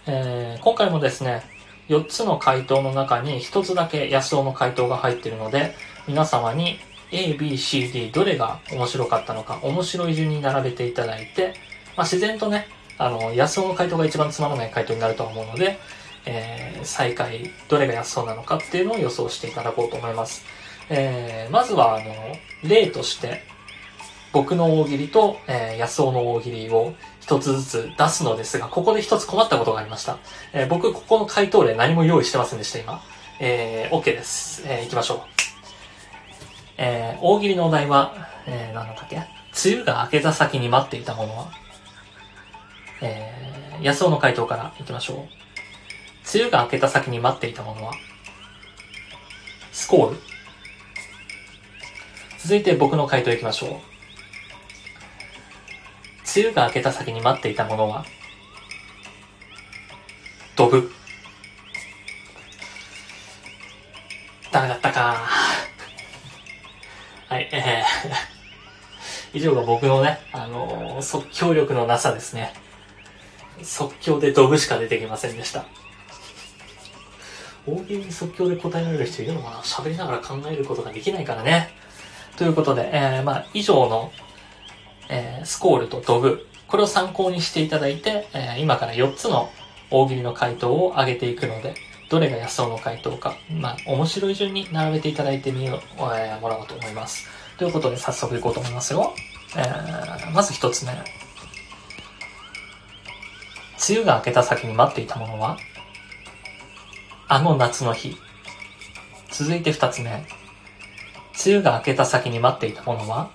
[0.06, 1.56] えー、今回もですね、
[1.88, 5.74] 4つの回答の中に1つだけ安尾の回答が入っているので、
[6.06, 6.78] 皆様に
[7.10, 11.54] A, B, C, D どれが面白かったのか、面白い順に並べていただいて、
[11.96, 12.68] まあ、自然とね、
[12.98, 15.78] あの、安尾の回答が一番つまらない回答になると思うので、
[16.26, 20.44] えー、最下位、どれが安尾なのかっていうのを予想していただこうと思います。
[20.90, 22.14] えー、まずは、あの、
[22.64, 23.42] 例として、
[24.32, 26.94] 僕の大喜利と、えー、安尾の大喜利を
[27.28, 30.16] 一つずつ出すのですが、ここで一つ困ったことがありました。
[30.54, 33.02] えー、僕、ここの回答例何も用意してませんでした、今。
[33.38, 34.62] えー、OK です。
[34.66, 35.20] えー、行きましょう。
[36.78, 38.14] えー、大喜利のお題は、
[38.46, 39.16] えー、何だっけ？
[39.16, 39.26] 梅
[39.76, 41.48] 雨が明けた先に待っていたものは？
[43.02, 45.16] えー、安尾の回答から行きましょう。
[46.34, 47.92] 梅雨が明けた先に待っていたものは？
[49.70, 50.16] スコール。
[52.38, 53.87] 続いて僕の回答行きましょう。
[56.36, 58.04] 梅雨が明けた先に待っていたものは、
[60.56, 60.90] ドブ。
[64.52, 65.16] ダメだったか。
[67.28, 72.52] はい、えー、 以上が僕のね、あのー、即興力のなさですね。
[73.62, 75.64] 即興でドブしか出てきませんでした。
[77.66, 79.56] 大喜利に即興で答えられる人いるのかな？
[79.62, 81.74] 喋りながら考えることができないからね。
[82.36, 84.12] ということで、えー、まあ、以上の
[85.08, 89.50] えー、スコールとドグ、これを参考にしていただいて、えー、今から4つの
[89.90, 91.74] 大喜利の回答を上げていくので、
[92.10, 95.80] どれが安尾の回答か、まあ、面白い順に並べていただいてみよう、
[96.14, 97.26] えー、もらおうと思います。
[97.58, 99.12] ということで、早速いこうと思いますよ。
[99.56, 100.92] えー、まず一つ目。
[100.92, 101.02] 梅
[103.98, 105.56] 雨が明けた先に待っていたものは
[107.28, 108.16] あの夏の日。
[109.30, 110.10] 続いて二つ目。
[110.10, 110.26] 梅
[111.56, 113.30] 雨が明けた先に待っていたものは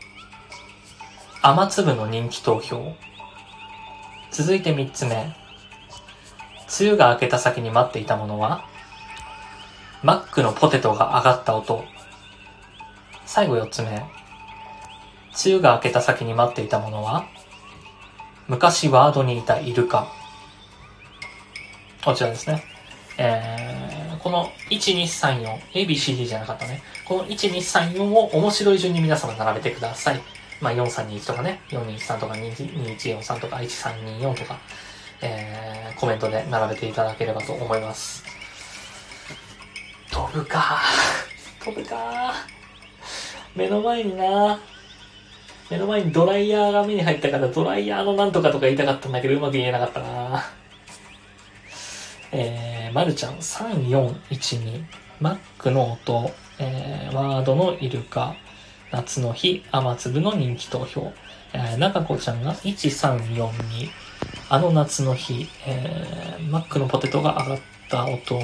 [1.45, 2.95] 雨粒の人気投票。
[4.31, 5.35] 続いて三つ目。
[6.79, 8.63] 梅雨が明けた先に待っていたものは
[10.03, 11.83] マックのポテトが上がった音。
[13.25, 13.89] 最後四つ目。
[13.89, 17.25] 梅雨が明けた先に待っていたものは
[18.47, 20.07] 昔ワードにいたイルカ。
[22.05, 22.63] こちらですね。
[23.17, 26.81] えー、この1234、ABCD じゃなかったね。
[27.03, 30.32] この1234を面白い順に皆様並べてください。
[30.63, 34.57] まあ、4321とかね、4213とか2143とか1324とか、
[35.21, 38.23] えー、コメントで並べていただければと思います。
[40.09, 40.79] 飛ぶか。
[41.65, 42.33] 飛ぶか。
[43.53, 44.57] 目の前にな。
[45.69, 50.45] 目の前にドライヤーが目に入ったからドライヤーのなんとかとか言いたかったんだけどうまく言えなかったな。
[52.31, 54.81] えー、まるちゃん3412、
[55.19, 58.35] マックの音、えー、ワードのイルカ、
[58.93, 61.11] 夏の日、雨粒の人気投票、
[61.51, 63.89] えー、中子ちゃんが1342、
[64.49, 68.35] あの夏の日、えー、マックのポテトが上がった音、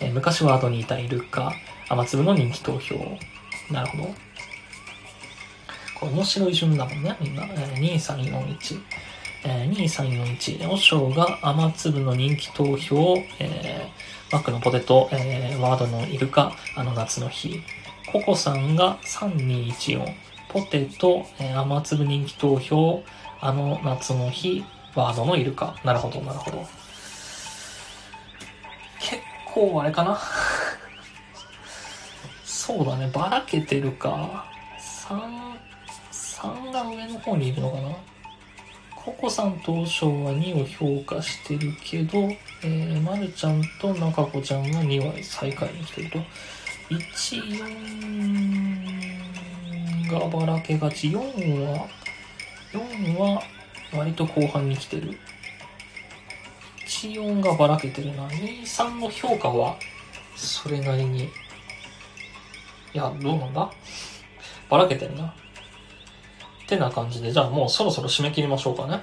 [0.00, 1.52] えー、昔ワードにいたイルカ、
[1.90, 2.94] 雨粒の人気投票。
[3.70, 4.04] なるほど。
[6.00, 7.44] これ面白い順だもんね、みんな。
[7.44, 8.80] えー、2341。
[9.44, 17.60] えー、2341、おしょうが雨粒の人気投票、えー、マックのポテト、えー、ワードのイルカ、あの夏の日。
[18.12, 20.04] ココさんが3214、
[20.48, 23.04] ポテト、えー、雨粒人気投票、
[23.40, 24.64] あの夏の日、
[24.96, 25.76] ワードのイルカ。
[25.84, 26.66] なるほど、なるほど。
[28.98, 30.20] 結構あれかな
[32.42, 34.44] そうだね、ばらけてるか。
[34.80, 35.54] 3、
[36.10, 37.90] 3が上の方にいるのかな
[38.96, 42.18] ココさんとショウは2を評価してるけど、
[42.64, 46.18] えー、まるちゃんと中子ちゃんが2は最下位に来てると。
[46.90, 47.42] 1、
[50.06, 51.08] 4がばらけがち。
[51.08, 51.18] 4
[51.64, 51.86] は、
[52.72, 53.42] 4は
[53.92, 55.16] 割と後半に来てる。
[56.86, 58.26] 1、4がばらけてるな。
[58.28, 59.76] 2、3の評価は
[60.34, 61.24] それなりに。
[61.24, 61.28] い
[62.94, 63.70] や、どうなんだ？
[64.68, 65.26] ばらけてるな。
[65.26, 65.32] っ
[66.66, 69.02] てな感じで、じゃあもうそろそろ締め切りましょうかね。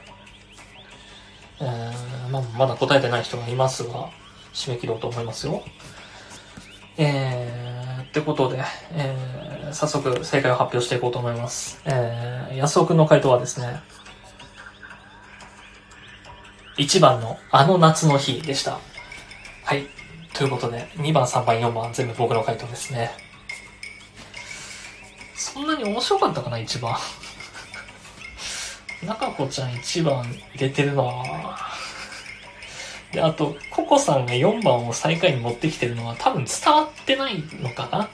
[1.59, 4.09] えー、ま、まだ答えてない人がいますが、
[4.53, 5.63] 締め切ろうと思いますよ。
[6.97, 7.66] えー、
[8.07, 11.81] ってことで、えー、早速正解を発表していこうと思います。
[11.85, 13.81] えー、安尾くんの回答はですね、
[16.77, 18.79] 1番のあの夏の日でした。
[19.63, 19.87] はい。
[20.33, 23.11] ということで、2番、3番、4番全部僕の回答ですね。
[25.35, 26.95] そんなに面白かったかな、1番。
[29.03, 31.03] 中子ちゃん1番入れてるな
[33.11, 38.09] で、あと、ココさんが4番を最下位に持ってきてるのは多分伝わってないのかな？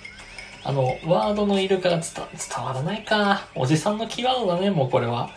[0.66, 3.48] あの、ワードのイルカが伝伝わらないか。
[3.56, 5.30] おじさんのキーワードだね、もうこれは。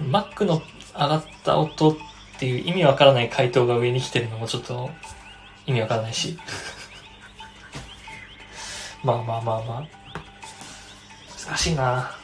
[0.00, 0.62] マックの
[0.94, 1.96] 上がった音っ
[2.38, 4.90] ていう意味わからない回答が上に来てるのもちょっと
[5.66, 6.38] 意味わからないし。
[9.02, 10.04] まあまあまあまあ。
[11.46, 12.16] 難しいな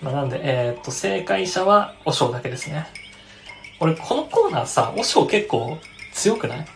[0.00, 2.86] まあ、なんで、えー、っと、正解者は、おしょうだけですね。
[3.84, 5.78] 俺、このコーナーさ、おしょう結構
[6.14, 6.66] 強くない？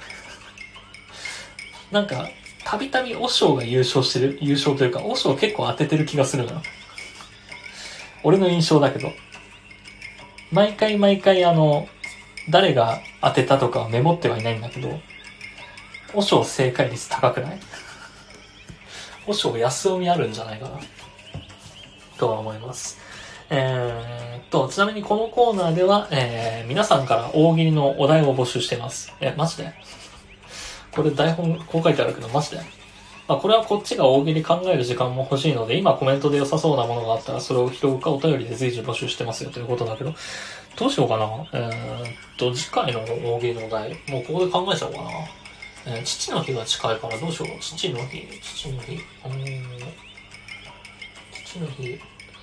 [1.90, 2.28] なんか、
[2.64, 6.62] たびたびおしょうが優勝してる、優勝というか、おしょう結構当ててる気がするな。
[8.22, 9.10] 俺の印象だけど。
[10.52, 11.88] 毎回毎回あの、
[12.50, 15.00] 誰が当てたとかはメモってはいないんだけど、
[16.12, 17.60] おしょう正解率高くない？
[19.26, 20.78] おしょう安尾みあるんじゃないかな。
[22.18, 22.98] とは思います。
[23.50, 29.12] えー、っと、ちなみにこのコーナーでは、えー、皆さんから大喜利のお題を募集してます。
[29.20, 29.72] え、マジで？
[30.92, 32.60] これ台本こう書いてあるけど、マジで？
[33.26, 40.14] まあ、これはこっちが大喜利考える時間も欲しいので、今コメントで良さそうなものがあったら、それを拾うかお便りで随時募集してますよということだけど、
[40.76, 41.26] どうしようかな？
[41.52, 45.10] えー、っと、次回の大喜利のお題、もうここで考えちゃおうかな。
[45.86, 47.60] えー、父の日が近いからどうしよう？
[47.60, 49.00] 父の日、父の日、うん、
[51.32, 51.98] 父の日、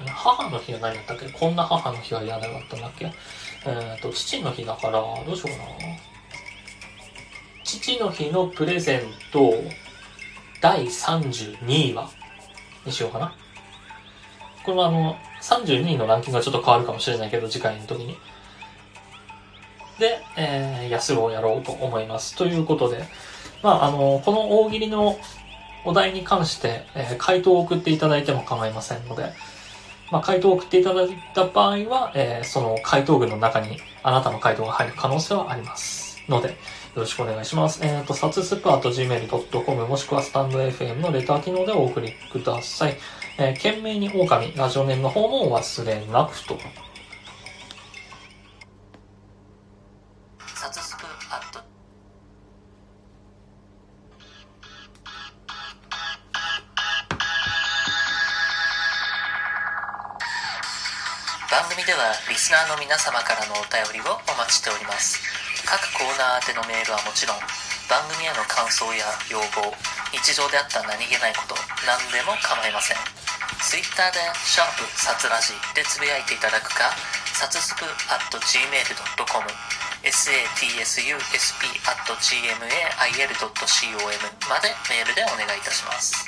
[0.07, 1.29] 母の日は何だったっけ？
[1.29, 3.11] こんな母の日は嫌だったんだっけ
[3.65, 5.97] えっ、と、父の日だから、どうしようかな。
[7.63, 9.53] 父の日のプレゼント、
[10.61, 12.09] 第32位は、
[12.85, 13.35] にしようかな。
[14.63, 18.17] これはあの、32位のランキングがちょっと変わるかもしれないけど、次回の時に。
[19.99, 22.35] で、えー、安をやろうと思います。
[22.35, 23.05] ということで、
[23.63, 25.17] まあ、あの、この大喜利の
[25.85, 29.33] お題に関して、えー、回答を送っていただいても構いませんので、
[30.11, 36.05] まあ、回答を送っていただいた場合は、えー、その回答群の中にあなたの回答が入る可能性はあります。
[36.29, 36.55] ので、よ
[36.95, 37.83] ろしくお願いします。
[37.83, 42.97] えっ、ー、と、サツスプアと gmail.com もしくはスタンド FM のレター機能でお送りください。
[43.37, 46.57] えー、懸命に狼、ラジオネームの方もお忘れなくと。
[61.55, 65.23] 番組ではリスナーの皆様からのお便りをお待ちしております。
[65.63, 67.39] 各コーナー宛てのメールはもちろん
[67.87, 69.71] 番組への感想や要望
[70.11, 71.55] 日常であった何気ないこと
[71.87, 72.99] 何でも構いません。
[73.63, 76.91] Twitter で「シャープサツラジ」でつぶやいていただくか
[77.31, 79.47] サツスプ at gmail.com
[80.03, 83.47] satsusp at gmail.com
[84.51, 86.19] までメールでお願いいたします。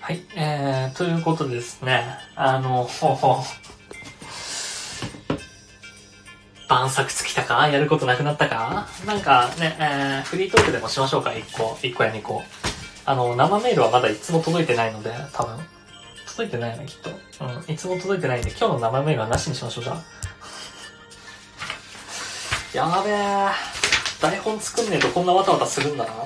[0.00, 2.02] はい、えーということですね。
[2.34, 2.88] あの、
[6.68, 7.68] 晩作尽きたか？
[7.68, 8.86] やることなくなったか？
[9.04, 11.72] なんかね、えー、フリートークでもしましょうか、1個。
[11.82, 12.42] 1個や2個。
[13.04, 15.77] あの、生メールはまだいつも届いてないので、多分。
[16.38, 17.10] 届いてないよね、きっと。
[17.10, 17.14] う
[17.68, 20.04] ん、いつも届いてないんで、今日の生メールはなしにしましょう、じゃあ。
[22.72, 23.48] やべえ。
[24.20, 26.12] 台本作んねえとこんなわたわたするんだな。
[26.12, 26.18] な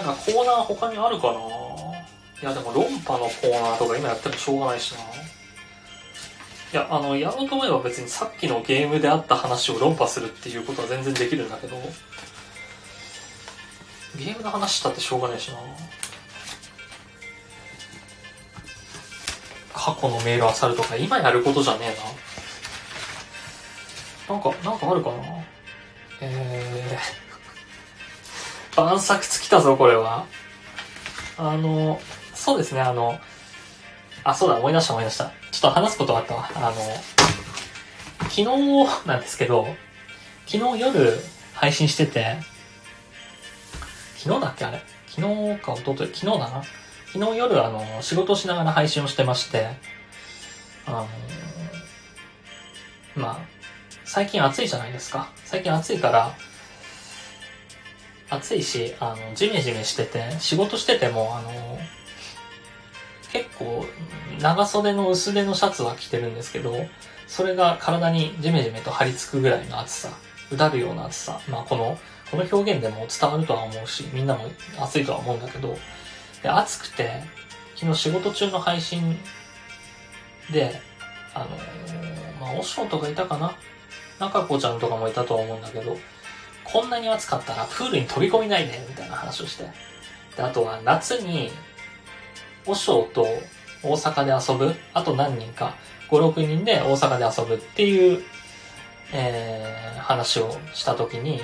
[0.00, 1.40] んかコーナー他にあるかな
[2.42, 5.00] いやでも論破のコーナーとか今やってもしょうがないしな。
[5.00, 5.04] い
[6.74, 11.76] や、あの、やろうと思えば別にさっきのゲームであった話を論破するっていうことは全然できるんだけど、
[14.16, 15.56] ゲームの話したってしょうがないしな。
[19.84, 21.80] 過去のメール漁るとか今やることじゃね
[24.28, 24.36] えな。
[24.36, 25.16] なんか、なんかあるかな？
[26.20, 30.24] えー、 晩作尽きたぞ、これは。
[31.36, 32.00] あの、
[32.32, 33.18] そうですね、あの、
[34.22, 35.32] あ、そうだ、思い出した思い出した。
[35.50, 36.48] ちょっと話すことがあったわ。
[36.54, 36.72] あの、
[38.30, 38.44] 昨日
[39.04, 39.66] なんですけど、
[40.46, 41.18] 昨日夜
[41.54, 42.36] 配信してて、
[44.16, 44.80] 昨日だっけあれ？
[45.08, 46.62] 昨日か一昨日昨日だな。
[47.12, 49.66] 昨日夜あの、仕事しながら配信をしてまして、
[50.86, 51.08] あの、
[53.14, 53.38] まあ、
[54.06, 55.30] 最近暑いじゃないですか。
[55.44, 56.34] 最近暑いから、
[58.30, 61.78] 暑いし、あの、ジメジメしてて、仕事してても、あの、
[63.30, 63.84] 結構
[64.40, 66.74] 長袖の薄手のシャツは着てるんですけど、
[67.26, 70.08] それが体にジメジメと張り付くぐらいの暑さ、
[70.50, 71.40] うだるような暑さ。
[71.46, 71.98] まあこの、
[72.30, 74.50] この表現でも伝わるとは思うし、みんなも
[74.80, 75.76] 暑いとは思うんだけど、
[76.42, 77.22] で暑くて、
[77.76, 79.18] 昨日仕事中の配信
[80.52, 80.80] で、
[81.34, 83.54] あのー、まあ、おしょうとかいたかな？
[84.18, 85.96] 中子ちゃんとかもいたとは思うんだけど、
[86.64, 89.64] こんなに暑かったらプールに飛び込みないで、みたいな話をして。
[90.36, 91.50] で、あとは夏に
[92.66, 93.26] 和尚と
[93.82, 95.74] 大阪で遊ぶ、あと何人か、
[96.10, 98.22] 5、6人で大阪で遊ぶっていう、
[99.12, 101.40] えー、話をした時に、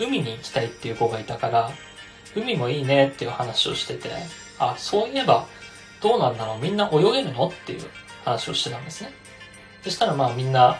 [0.00, 1.70] 海に行きたいっていう子がいたから、
[2.36, 4.10] 海もいいねっていう話をしてて、
[4.58, 5.46] あ、そういえば、
[6.00, 7.80] どうなんだろうみんな泳げるのっていう
[8.24, 9.12] 話をしてたんですね。
[9.82, 10.78] そしたらまあみんな、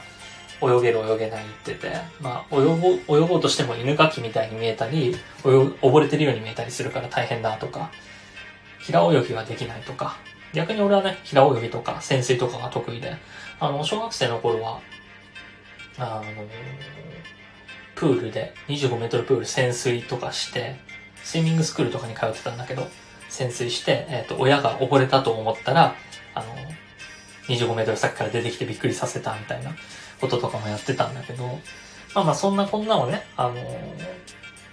[0.60, 2.64] 泳げる泳げない言ってて、まあ泳
[3.06, 7.90] ご、泳ごうとしても犬かきみたいに見えたり、溺れてるように見えたりするから大変だとか、
[8.80, 10.16] 平泳ぎはできないとか、
[10.52, 13.16] 逆に俺はね、平泳ぎとか潜水とかが得意で、
[13.60, 14.80] あの、小学生の頃は、
[15.98, 16.44] あの、
[17.94, 20.76] プールで、25メートルプール潜水とかして、
[21.28, 22.88] スイミングスクールとかに通ってたんだけど、
[23.28, 25.94] 潜水して、えっ、ー、と、親が溺れたと思ったら、
[26.32, 26.46] あの、
[27.54, 29.72] 25メートル先から出てきてびっくりさせたみたいな
[30.22, 31.44] こととかもやってたんだけど、
[32.14, 33.56] まあまあそんなこんなをね、あの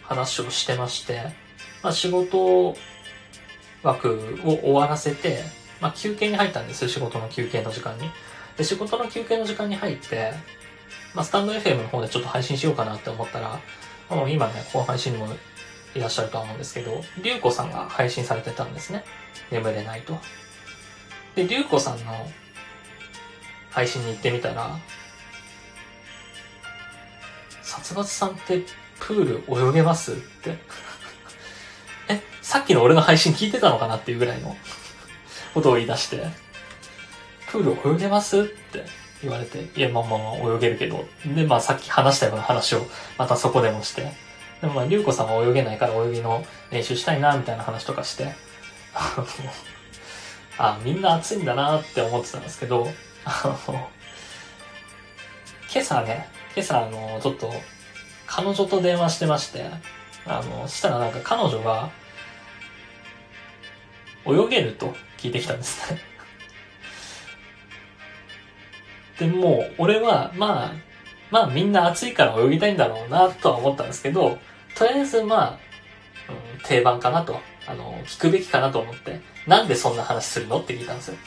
[0.04, 1.24] 話をしてまして、
[1.84, 2.78] まあ仕事
[3.84, 5.44] 枠を終わらせて、
[5.82, 8.10] まあ、休憩に入ったんですよ、仕事の休憩の時間に。
[8.56, 10.32] で、仕事の休憩の時間に入って、
[11.14, 13.60] まあ、スタンド FM の方でちょっと配信しようかなって思ったら、
[14.10, 15.28] もう今ね、この配信にも
[15.96, 19.06] いらっしゃると思うんですけど、りゅうこさんが配信されてたんですね。
[19.50, 20.20] 眠れないと。
[21.36, 22.30] で、りゅうこさんの
[23.72, 24.78] 配信に行ってみたら、
[27.62, 28.64] 殺伐さんって
[29.00, 30.58] プール泳げますって
[32.10, 34.56] えさっきの俺の配信聞いてたのかなっていうぐらいの
[35.54, 36.28] ことを言い出して、
[37.50, 38.86] プール泳げますって
[39.22, 41.08] 言われて、いや、まあまあまあ泳げるけど。
[41.26, 42.86] で、まあさっき話したような話を
[43.18, 44.25] またそこでもして。
[44.62, 48.34] でもまあ、りゅうこさんは泳げないから泳ぎの練習したいな、みたいな話とかして。
[48.94, 49.26] あ の
[50.58, 52.88] あ、みんな暑いんだなって思ってたんですけど、
[53.26, 53.90] あの、
[55.72, 57.54] 今朝ね、今朝あの、ちょっと、
[58.26, 59.66] 彼女と電話してまして、
[60.26, 61.90] あの、したらなんか彼女が、
[64.26, 66.00] 泳げると聞いてきたんですね。
[69.20, 70.85] で、もう、俺は、まあ、
[71.36, 74.40] まあみんな暑いから泳ぎたいんだろうなとは思ったんですけど、
[74.74, 75.60] とりあえずまあ、
[76.30, 81.18] うん、定番かなと、あの、聞くべきかなと思って、なんでそんな話するのって聞いたんですよ。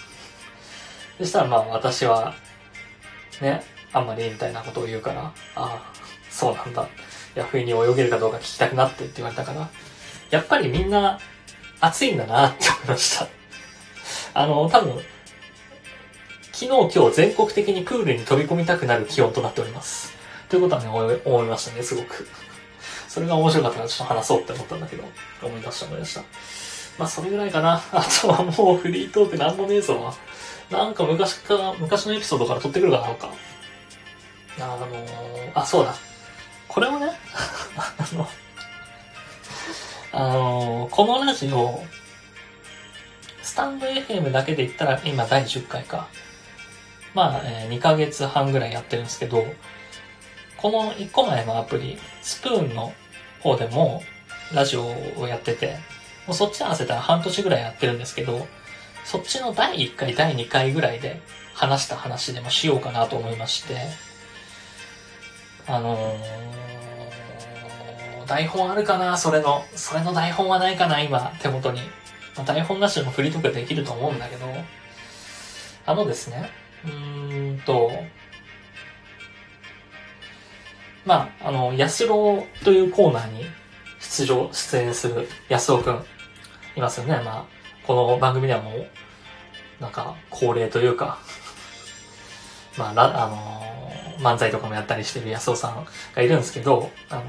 [1.19, 2.35] そしたらまあ私は、
[3.43, 5.93] ね、あんまりみたいなことを言うから、ああ、
[6.31, 6.89] そうなんだ。
[7.37, 9.69] いや、冬に泳げるかどうか聞きたくなってって言われたから、
[10.31, 11.21] やっぱりみんな
[11.81, 13.29] 暑いんだなって思いました。
[14.33, 15.03] あの、多分、
[16.59, 20.13] 昨日今日全国的にプールに飛び込みたくなる気温となっております。
[20.49, 22.27] ということはね、思いましたね、すごく。
[23.07, 25.05] それが面白かったからちょっと話そうって思ったんだけど、
[25.41, 26.23] 思い出した思い出した。
[26.99, 27.81] まあそれぐらいかな。
[27.93, 30.13] あとはもうフリートークなんもねえぞ。
[30.69, 33.31] なんか昔か、昔のエピソードから取ってくるかなんか。
[34.59, 35.95] あのー、あ、そうだ。
[36.67, 37.13] これもね、
[37.79, 38.29] あの、
[40.11, 41.85] あのー、このラジオ、
[43.45, 46.09] スタンド FM だけで言ったら今第10回か。
[47.15, 49.45] まあ、えー2ヶ月半ぐらいやってるんですけど、
[50.57, 52.93] この1個前のアプリ、スプーンの
[53.41, 54.03] 方でも
[54.53, 54.85] ラジオ
[55.17, 55.77] をやってて、
[56.27, 58.47] もうそっち合わせたら半年ぐらいやってるんですけど、
[59.05, 61.21] そっちの第1回、第2回ぐらいで
[61.55, 63.77] 話した話でもしようかなと思いまして、
[65.67, 66.19] あのー、
[68.27, 69.17] 台本あるかな？
[69.17, 69.65] それの。
[69.75, 71.01] それの台本はないかな？
[71.01, 71.81] 今、手元に。
[72.47, 74.47] 台本なしでもフリートークできると思うんだけど、
[75.87, 76.51] あのですね、
[76.85, 77.91] うんと、
[81.05, 83.45] まあ、あの、安郎というコーナーに
[84.01, 86.05] 出場、出演する安尾くん、
[86.77, 87.21] いますよね。
[87.25, 87.45] まあ、
[87.87, 88.87] この番組ではもう、
[89.81, 91.19] なんか、恒例というか、
[92.77, 93.69] まあ、らあのー
[94.19, 97.23] 漫才とかもやったりしてる安尾さんがいるんですけど、あの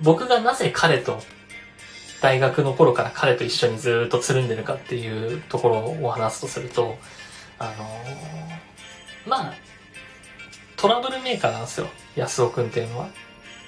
[0.00, 1.20] 僕がなぜ彼と、
[2.20, 6.98] 大学の頃から彼と一緒にずっとつるんでるかっていうところを話すとすると、
[7.58, 9.54] あのーまあ、
[10.76, 11.88] トラブルメーカーなんですよ。
[12.16, 13.08] 安尾くんっていうのは。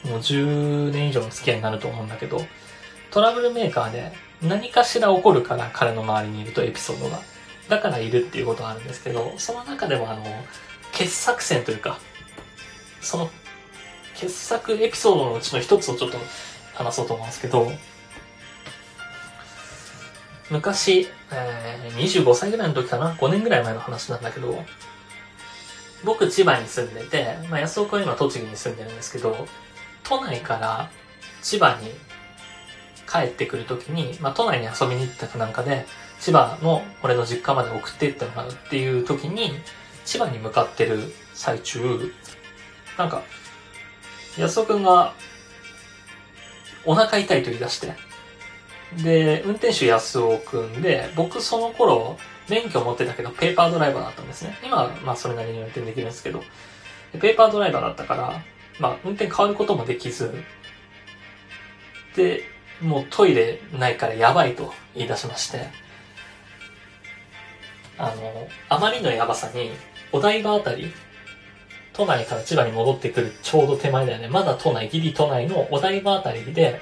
[0.05, 2.41] もう10年以上の付き合いになると思うんだけど、
[3.11, 4.13] トラブルメーカーで
[4.43, 7.21] 何かしら起こるから彼の周りにいるとエピソードが。
[7.69, 10.25] だからいるっていうことがあるんですけど、その中でもあの、
[10.93, 11.99] 傑作選というか、
[13.01, 13.31] その
[14.17, 16.19] 傑作エピソードのうちの一つをちょっと
[16.75, 17.71] 話そうと思うんですけど、
[20.51, 24.65] 昔、えー25歳ぐらいの時かな ?5 年ぐらい前の話なんだけど、
[26.05, 29.47] 僕千葉に住んでて、まあ安岡は今栃木に住んでるんですけど、
[30.03, 30.91] 都内から
[31.43, 31.91] 千葉に
[33.09, 35.87] 帰ってくる時に、まあ都内に遊びに行ったかなんかで、
[36.21, 39.53] 千葉の俺の実家まで送っていってもらうっていう時に、
[40.05, 41.81] 千葉に向かってる最中、
[42.99, 43.23] なんか、
[44.39, 45.15] 安尾くんが、
[46.85, 47.95] お腹痛いと言い出して、
[48.97, 52.19] で、運転手安尾くんで、僕その頃、
[52.49, 54.59] 免許持ってたけど、ペーパードライバーだったんですね。
[54.65, 56.43] 今は、まあそれなりに運転できるんですけど、
[57.21, 58.43] ペーパードライバーだったから、
[58.81, 60.35] まあ運転変わることもできず、
[62.17, 62.43] で、
[62.81, 65.69] もうトイレないからやばいと言い出しまして、
[67.99, 69.71] あの、あまりのやばさに、
[70.11, 70.93] お台場あたり、
[71.93, 74.29] 都内から千葉に戻ってくるちょうど手前だよね。
[74.29, 76.81] まだ都内、ギリ都内のお台場あたりで、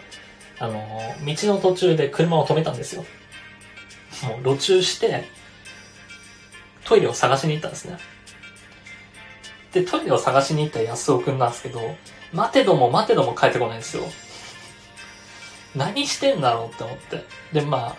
[0.61, 3.05] あの、道の途中で車を止めたんですよ。
[4.25, 5.25] もう路中して、
[6.85, 7.99] トイレを探しに行ったんですね。
[9.73, 11.97] で、トイレを探しに行った安尾くんなんですけど、
[12.33, 14.05] 待てども待てども帰ってこないんですよ。
[15.77, 17.25] 何してんだろうって思って。
[17.53, 17.97] で、まあ、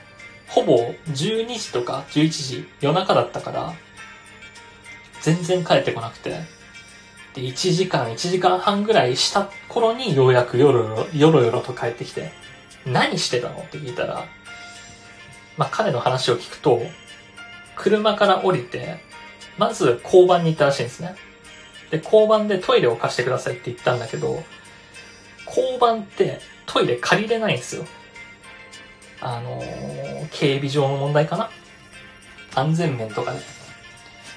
[0.47, 3.74] ほぼ12時とか11時、夜中だったから、
[5.22, 6.32] 全然帰ってこなくて。
[7.36, 12.32] で、1時間、1時間半ぐらいした頃にようやくよろよろ、よろよろと帰ってきて、
[12.91, 13.61] 何してたの？
[13.61, 14.25] って聞いたら、
[15.57, 16.81] まあ彼の話を聞くと、
[17.75, 18.99] 車から降りて、
[19.57, 21.15] まず交番に行ったらしいんですね。
[21.91, 24.43] で、交番でトイレを貸してくださいって言ったんだけど、
[25.47, 27.85] 交番ってトイレ借りれないんですよ。
[29.21, 31.49] あのー警備上の問題かな？
[32.55, 33.39] 安全面とかで。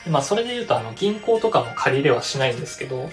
[0.09, 3.09] まあ、それで言うと、あの、銀行とかも借りれはしないんですけど、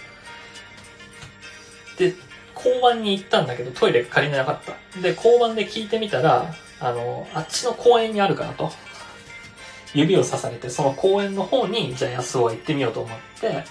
[1.98, 2.16] で、
[2.64, 5.02] 交番に行ったんだけど、トイレが借りれなかった。
[5.02, 8.72] で、交番で聞いてみたら、あの、あっちの公園にあるからと。
[9.94, 13.64] 指をさされて、その公園の方に、じゃあ安尾は行ってみようと思って、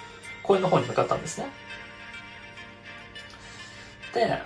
[0.43, 1.47] 公園の方に向かったんですね。
[4.15, 4.39] で、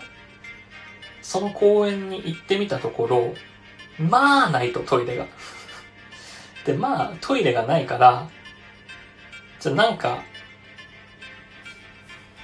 [1.23, 3.35] その公園に行ってみたところ、
[3.99, 5.27] まあないとトイレが。
[6.67, 8.29] で、まあトイレがないから、
[9.61, 10.23] じゃあなんか、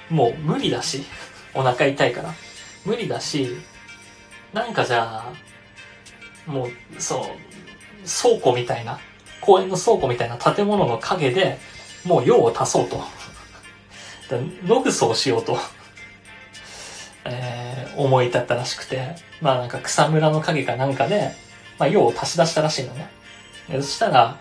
[0.09, 1.05] もう無理だし、
[1.59, 2.33] お腹痛いから。
[2.85, 3.57] 無理だし、
[4.53, 5.31] なんかじゃ
[6.47, 7.23] あ、もう、そう、
[8.07, 8.99] 倉庫みたいな、
[9.41, 11.59] 公園の倉庫みたいな建物の陰で、
[12.05, 13.03] もう用を足そうと。
[14.29, 15.57] で野ぐそをしようと、
[17.25, 21.31] えー思い立ったらしくて、まあなんか草むらの陰かなんかで、
[21.77, 23.09] まあ用を足し出したらしいのね。
[23.69, 24.37] そしたら、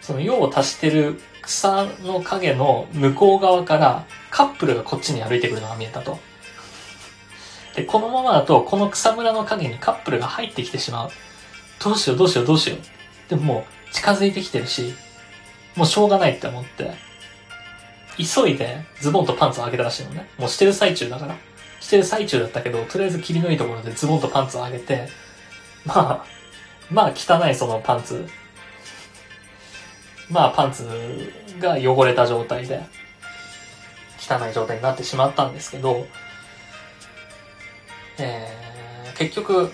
[0.00, 6.18] その用を足してる草の影の向こう側からカップルがこっちに歩いてくるのが見えたと。
[7.74, 11.10] で、このままだと、この草むらの影にカップルが入ってきてしまう。
[11.82, 12.78] どうしようどうしようどうしよう。
[13.30, 14.94] でももう近づいてきてるし、
[15.74, 16.92] もうしょうがないって思って、
[18.18, 20.28] 急いでズボンとパンツを上げたらしいのね。
[20.38, 21.36] もうしてる最中だから。
[21.80, 25.08] してる最中だったけど、とりあえず霧のいいところでズボンとパンツを上げて、
[25.84, 26.24] まあ、
[26.90, 28.28] まあ汚いそのパンツ。
[30.30, 30.86] まあパンツ
[31.58, 32.80] が汚れた状態で、
[34.18, 36.06] 汚い状態になってしまったんですけど、
[38.22, 39.72] えー、結局、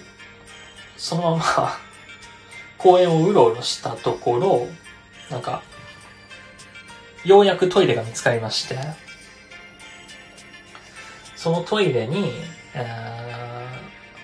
[0.97, 1.79] そのまま
[2.79, 4.69] 公園をうろうろしたところ、
[5.31, 5.63] なんか、
[7.25, 8.79] ようやくトイレが見つかりまして、
[11.37, 12.33] そのトイレに、
[12.75, 13.67] え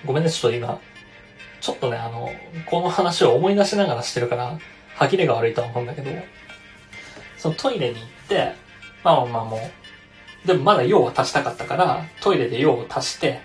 [0.03, 0.79] ー、ごめんね、ちょっと今、
[1.61, 2.31] ちょっとね、あの、
[2.65, 4.57] この話を思い出しながらしてるから、
[4.95, 6.11] 歯切れが悪いとは思うんだけど、
[7.37, 8.53] そのトイレに行って、
[9.03, 9.57] まあまあも
[10.43, 13.41] う、でもまだ用を足したかったから、トイレで用を足して、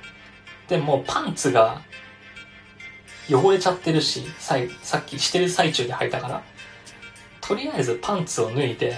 [0.71, 1.83] でもパンツが
[3.29, 6.43] 汚れちゃってるし、さいさっきしてる最中で履いたから、
[7.41, 8.95] とりあえずパンツを脱いで、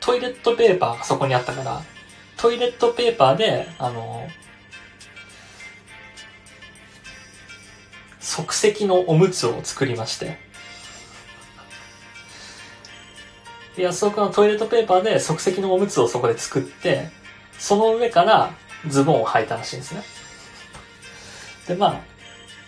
[0.00, 1.82] トイレットペーパーがそこにあったから、
[2.38, 4.26] トイレットペーパーで、あの、
[8.20, 10.38] 即席のおむつを作りまして。
[13.76, 17.10] で、安岡のトイレットペーパーで即席のおむつをそこで作って、
[17.58, 18.54] その上から
[18.88, 20.02] ズボンを履いたらしいんですね。
[21.68, 22.00] で、まあ、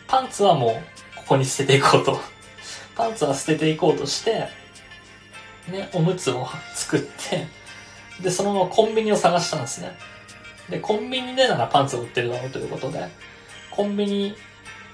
[0.07, 0.83] パンツはも
[1.17, 2.21] うここに捨てていこうと。
[2.95, 4.49] パンツは捨てていこうとして、
[5.69, 7.47] ね、おむつを作って、
[8.21, 9.97] で、そのままコンビニを探したんですね。
[10.69, 13.09] で、コンビニでならパンツを売ってるだろうということで、
[13.71, 14.37] コンビニ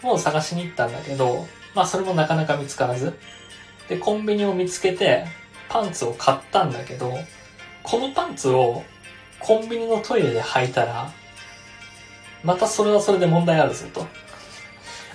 [0.03, 3.19] を探しに行ったんだけど、まあそれもなかなか見つからず。
[3.89, 5.27] で、コンビニを見つけて、
[5.69, 7.19] パンツを買ったんだけど、
[7.83, 8.83] このパンツを
[9.41, 11.11] コンビニのトイレで履いたら、
[12.45, 14.07] またそれはそれで問題あるぞと。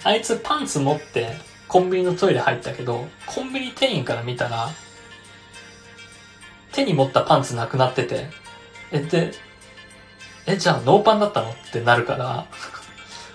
[0.03, 4.69] あいつパンツ持ってコンビニのトイレ入ったけど、コンビニ店員から見たら、
[6.71, 8.27] 手に持ったパンツなくなってて、
[8.91, 9.31] え、で、
[10.45, 11.49] え、じゃあノーパンだったの？
[11.51, 12.45] ってなるから、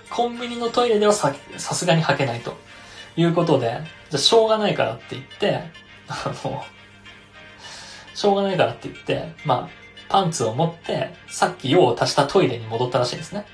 [0.09, 2.55] コンビニのトイレではさ、さすがに履けないと。
[3.17, 5.59] いうことで、じゃあしょうがないからって言って、
[6.07, 6.63] あの、
[8.13, 9.80] しょうがないからって言って、まあ、
[10.11, 13.45] パンツを持って、さっき用を足したトイレに戻ったらしいんですね。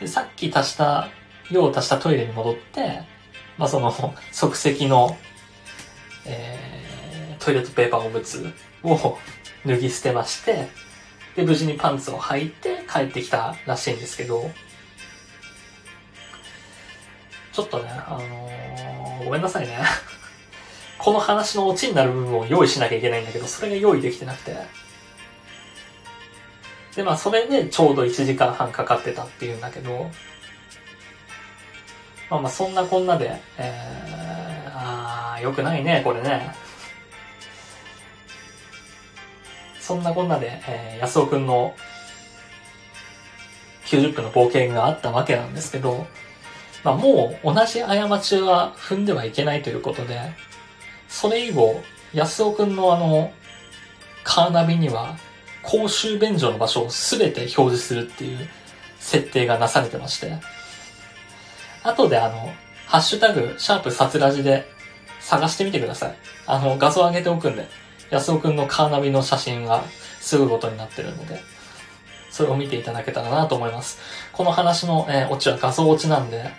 [0.00, 1.08] で、さっき足した、
[1.50, 3.02] 用を足したトイレに戻って、
[3.56, 3.92] まあその、
[4.32, 5.16] 即席の、
[6.24, 8.52] えー、トイレットペーパーおむつ
[8.82, 9.18] を
[9.64, 10.68] 脱ぎ捨てまして、
[11.36, 14.50] で、無事にパンツを履いて帰ってきたらしいんですけど、
[17.52, 18.52] ちょっとね、あのー
[19.24, 19.78] ごめんなさいね。
[20.98, 24.56] この話のオチになる部分を用意しなきゃいけないんだけど、それが用意できてなくて。
[26.96, 30.10] で、まあ、それでちょうど1時間半かかってたっていうんだけど、
[32.30, 36.54] まあまあ、そんなこんなで、えー、あー、よくないね、これね。
[39.80, 41.74] そんなこんなで、えー、安尾くんの
[43.86, 46.06] 90分の冒険があったわけなんですけど、
[46.84, 50.18] まあもう同じ過ちは踏んではいけないということで、
[51.08, 51.82] それ以後、
[52.14, 53.32] 安尾くんのあの、
[54.24, 55.16] カーナビには、
[55.62, 58.48] 公衆便所の場所をすべて表示するっていう
[58.98, 60.38] 設定がなされてまして、
[61.82, 62.52] 後であの、
[62.86, 64.66] ハッシュタグ、シャープサツラジで
[65.20, 66.16] 探してみてください。
[66.46, 67.66] あの、画像上げておくんで、
[68.10, 69.82] 安尾くんのカーナビの写真が
[70.20, 71.40] すぐごとになってるので、
[72.30, 73.98] それを見ていただけたらなと思います。
[74.32, 76.50] この話の、えーオチは画像落ちなんで、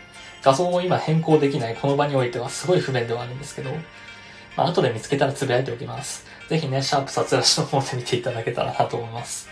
[0.43, 3.71] 画像を今変更できないこの場においてはすごい不便ではあるんですけど、
[4.57, 6.25] まあ、後で見つけたらつぶやいておきます。
[6.53, 9.49] ぜひね、シャープ撮影の方で見ていただけたらなと思います。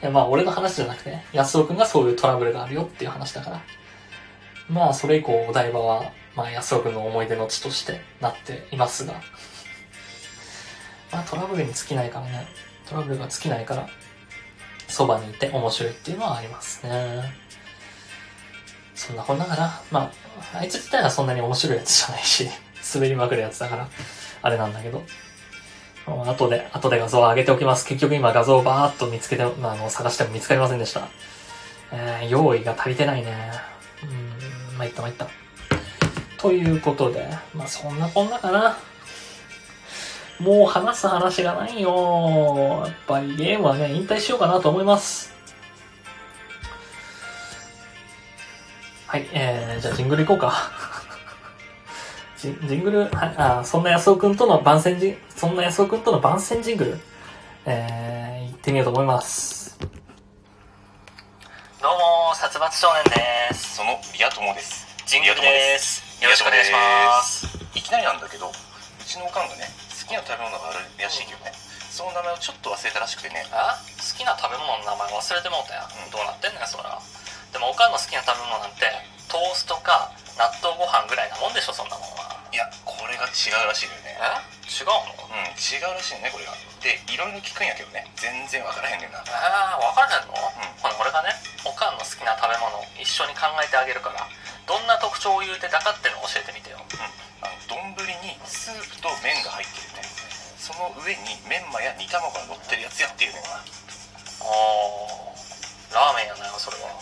[0.00, 3.62] いや、まあ、俺の話じゃなくて、安尾くんがそういうトラブルがあるよっていう話だから。
[4.70, 9.14] まあ、それ以降、お台場はまあ、安尾くんの思い出の地としてなっていますが、
[11.10, 12.46] まあ、トラブルに尽きないからね、
[12.86, 13.88] トラブルが尽きないから、
[14.86, 17.24] そばにいて面白いっていうのはありますね。
[18.94, 19.80] そんなこんなかな。
[19.90, 20.10] ま
[20.54, 22.48] あ、あいつ自体はそんなに面白いやつじゃないし、
[22.94, 23.88] 滑りまくるやつだから、
[24.42, 25.02] あれなんだけど。
[26.06, 27.84] 後で、後で画像を上げておきます。
[27.86, 31.08] 結局今画像をバーっと見つけて、あ、の、探しても見つかりませんでした。
[31.92, 33.52] えー、用意が足りてないね。
[34.02, 35.28] うん、参った参った。
[36.38, 38.78] ということで、まあそんなこんなかな。
[40.38, 42.84] もう話す話がないよ。
[42.86, 45.34] やっぱりゲームはね、引退しようかなと思います。
[49.06, 50.95] はい、えー、じゃあジングルいこうか。
[52.36, 56.98] ジジングル、はい、あ、そんな安尾くんとの番宣ジン、そんな安尾くんとの番宣ジングル、
[57.64, 59.78] えー、行ってみようと思います。
[61.80, 63.76] どうも、殺伐少年です。
[63.76, 64.84] その、リア友です。
[65.06, 66.04] ジングルです。
[66.22, 67.48] よろしくお願いします。
[67.72, 68.52] いきなりなんだけど、う
[69.00, 69.64] ちのおかんがね、
[69.96, 71.56] 好きな食べ物があるらしいけどね、
[71.88, 73.48] その名前をちょっと忘れたらしくてね。
[73.48, 75.88] あ好きな食べ物の名前忘れてもうたやん。
[75.88, 77.00] うん、どうなってんねん、そら。
[77.48, 80.08] でもおかんの好きな食べ物なんてトーストか
[80.40, 82.24] 納豆ご飯ぐらいなもんでしょそんなもんは。
[82.48, 84.16] いやこれが違うらしいよね。
[84.16, 84.64] え？
[84.64, 85.28] 違うの？
[85.28, 86.56] うん違うらしいねこれが。
[86.80, 89.20] でいろいろ聞くんやけどね全然分からへんねんな。
[89.20, 91.36] えー、分からへんの、うん、ほな俺がね
[91.68, 94.24] おかんの好きな食べ物を一緒に考えてあげるから
[94.64, 96.80] どんな特徴を言うてたかってのを教えてみてよ。
[96.80, 97.04] うん。
[97.44, 97.92] あの丼
[98.24, 100.08] にスープと麺が入ってるね。
[100.56, 103.60] その上にメンマや煮卵が乗ってるやつやっていうねんな。
[103.60, 106.96] あーラーメンやなよそれは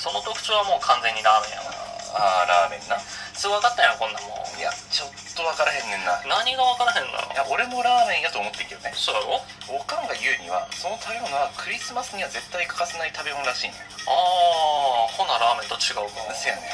[0.00, 1.76] その特徴はもう完全にラーメンやわ。
[2.16, 2.96] ああラーメンな。
[3.36, 6.16] すぐ分かったやんこんなもんいやちょっと分からへんねんな。
[6.24, 8.92] 何が分からへんのいや俺もラーメンやと思ってんけどね。
[8.96, 9.76] そうやろ？
[9.76, 13.76] おかんが言うにはその食べ物はクリスマスには絶対欠かせない食べ物らしいね
[14.08, 16.32] ああほなラーメンと違うか。
[16.32, 16.64] せやね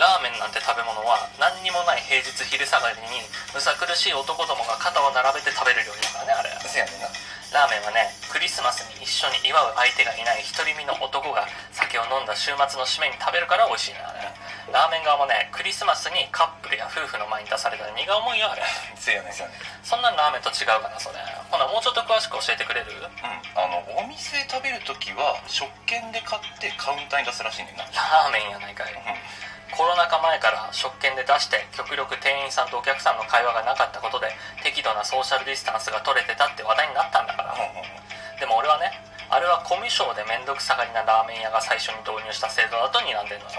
[0.00, 3.20] ラーメンなんて食べ物は何にもない平日昼下がりに
[3.52, 6.50] むさ苦しい男どもが肩を並べて食べる料理だからねあれ。
[6.66, 7.08] せやねんな
[7.50, 14.30] ラーメンはねクリスマスに一緒に祝う相手がいない独り身の男が酒を飲んだ週末の締めに食べるから美味しいのよね。
[14.70, 18.62] ラーメン側もねクリスマスにカップルや夫婦の前に出されたら荷が重いよあれ
[18.94, 19.58] せやねせやね。
[19.82, 21.18] そんなラーメンと違うかなそれ。
[21.50, 22.94] ほなもうちょっと詳しく教えてくれる？
[22.94, 23.34] うん。
[23.58, 27.82] あのお店で食べる時は食券で買ってカウンターに出すらしいねんな。
[27.90, 29.02] ラーメンやないかい、うん
[29.76, 34.28] コロナ禍前から食券で出して極力店員さんとお客さんの会話がなかったことで
[34.62, 37.54] 適度なソーシャルディスタンスが取れてたって話題になったんだから。
[37.54, 38.90] でも俺はね
[39.30, 43.54] あれはコミュ障で面倒くさがりなラーメン屋が最初に導入した制度だと睨んでんのよ。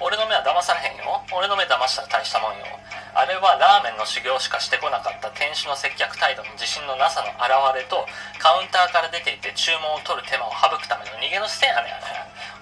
[0.00, 1.20] 俺の目は騙されへんよ。
[1.34, 2.64] 俺の目騙したら大したもんよ。
[3.12, 8.06] あれはラーメンの修行しかしてこなかった店主の接客態度の自信のなさの表れと
[8.38, 12.06] カウンターから出ていて注文を取る手間を省くための逃げの姿勢やねんあれ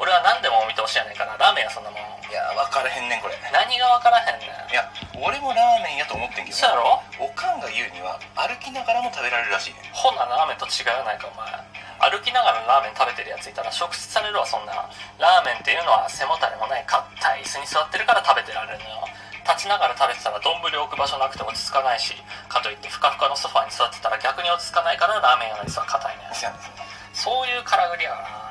[0.01, 3.39] 俺は何でもお見通しやねんからラーメンやそんなもんいや分からへんねんこれ。
[3.55, 4.71] 何が分からへんねん。
[4.71, 4.83] いや
[5.15, 7.01] 俺もラーメンやと思ってんけどそうやろ？
[7.23, 9.95] おかんが言うには歩きながらも食べられるらしいねん。
[9.95, 11.47] ほなラーメンと違うやないかお前。
[12.13, 14.75] 歩きながらラーメン食べてるやついたら食質されるわそんな。
[15.17, 17.01] ラーメンっていうのは背もたれもない硬
[17.39, 19.09] い椅子に座ってるから食べてられるのよ。
[19.47, 22.13] 立ちながら食べてたら丼置く場所なくて落ち着かないし
[22.51, 26.27] かといってふかふかのソファに座ってたら逆に落ち着かないからラーメン屋の椅子は硬いね。
[27.15, 28.46] そういうからくりやな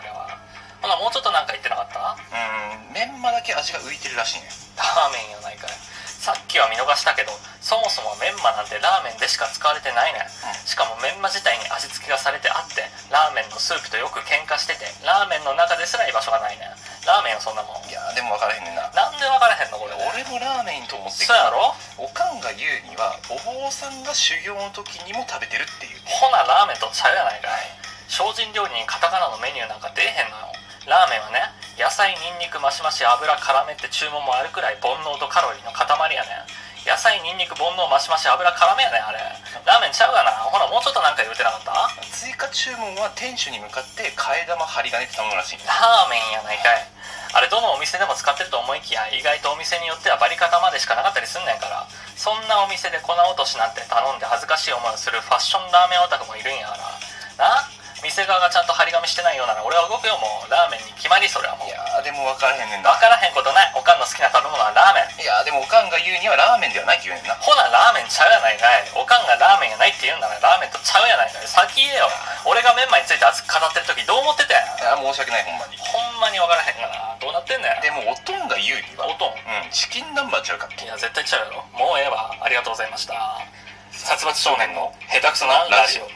[0.85, 2.13] ほなもうちょっとなんか言ってなかった？
[2.13, 4.53] うんメンマだけ味が浮いてるらしいね。
[4.77, 5.73] ラーメンやないかい
[6.21, 12.81] さっきは見逃したけどそもそもメンマなんてラーメンでしか使われてないね、うん、しかもメンマ自体に味付けがされてあって
[13.13, 16.65] ラーメンのスープとよく喧嘩しててラーメンの中ですら居場所がないね。
[17.05, 17.85] ラーメンはそんなもん。
[17.85, 18.89] いやでも分からへんねんな。
[18.89, 19.77] なんで分からへんの？
[19.77, 19.93] これ。
[19.93, 21.77] 俺もラーメンと思ってそうやろ？
[22.01, 27.69] おかんが言うにはお坊さんが修行の時にも食べてるっていうほなラーメンとちゃうやないかい
[28.09, 31.41] 精進料理にカタカナのメニューなんか出えへんのよラーメンはね
[31.75, 36.47] 野菜にんにくマシマシ油絡めって注文もあるくらい煩悩とカロリーの塊やねん。
[36.85, 39.17] 野菜にんにく煩悩マシマシ油絡めやねんあれ。
[39.65, 40.31] ラーメンちゃうがな。
[40.45, 41.73] ほらもうちょっとなんか言うてなかった？
[42.13, 46.85] 追加注文は店主に向かって替え玉針金って頼むらしいラーメンやないかい。
[47.33, 51.89] あれどのお店でも使ってると思いきや意外とお店によってはバリ方までしかなかったりすんねんから。
[52.15, 56.85] そんなお店で粉落としなんて頼んで恥ずかしい思いをするファッションラーメンオタクもいるんやから。
[57.41, 57.65] な？
[58.03, 60.51] 店側がちゃんと張り紙してないようなら俺は動くよもう。
[60.51, 61.67] ラーメンに決まりそれはもう。
[61.67, 62.91] いやでも分からへんねんな。
[62.93, 63.71] 分からへんことない。
[63.73, 65.21] おかんの好きな食べ物はラーメン。
[65.21, 67.33] いやでもおかんが言うにはラーメンではないって言うねんな。
[67.41, 68.85] ほなラーメンちゃうやないかい。
[68.93, 71.47] おかんがラーメンやないって言うんならラーメンとちゃうやないかい。
[71.47, 72.11] 先言えよ。
[72.45, 74.53] 俺がメンマについて熱く語ってる時どう思ってた？
[74.53, 74.61] や
[74.93, 75.79] んいや申し訳ないほんまに。
[75.81, 79.33] ほんまに分からへんがなどうなってんねんでもおとんが言うにはおとん。
[79.33, 80.83] うんチキン南蛮ちゃうかって。
[80.83, 82.31] いや絶対ちゃうやろもうええわ。
[82.37, 83.15] ありがとうございました。
[83.95, 86.07] 殺伐少年の下手くそなラジオ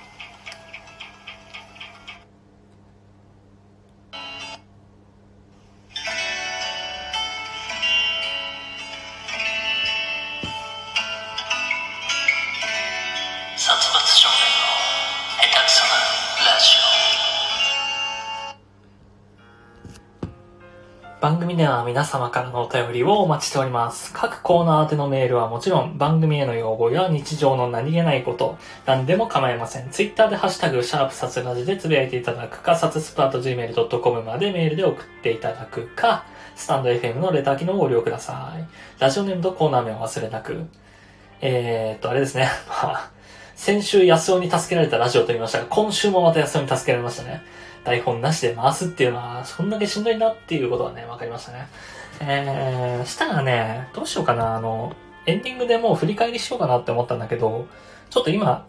[21.90, 24.14] 皆様からのお便りをお待ちしております。
[24.14, 29.90] 各コーナー宛てのメールはもちろん、番組への要望や日常の何気ないこと、何でも構いません。
[29.90, 36.26] ツイッターでハッシュタグ、シャープサツラジでつぶやいていただくか、サツスプラット gmail.com までメールで送っていただくか、
[36.56, 38.64] スタンド FM のレター機能をご利用ください。
[39.02, 40.68] ラジオネームとコーナー名を忘れなく。
[41.42, 42.50] えーっと、あれですね。
[42.68, 43.12] まあ、
[43.56, 47.42] 先週安尾に助けられたラジオと言いましたが、今週もまた安尾に助けられましたね。
[47.84, 51.68] 台本なしで回すっていうのは、そんだけしんどいなっていうことはね、わかりましたね。
[52.22, 57.68] えー、したらね、どうしようかな、あの、エンディングでもう振り返りしようかなって思ったんだけど、
[58.10, 58.66] ちょっと今、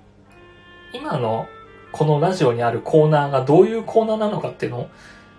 [0.92, 1.46] 今の
[1.92, 4.88] このラジオにあるコーナーがどういうコーナーなのかっていうのを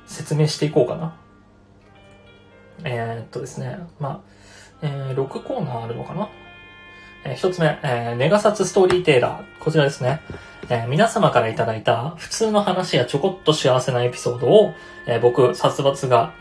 [0.05, 1.15] 説明していこうかな。
[2.83, 4.19] えー、っとですね、まあ、
[4.81, 6.29] えー、6コーナーあるのかな
[7.23, 9.63] え一つ目、えーネガサツストーリーテイラー。
[9.63, 10.21] こちらですね。
[10.69, 14.73] えー皆様からいただいた普通の話やちょこっと幸せなエピソードを、
[15.05, 16.33] えー僕、殺伐が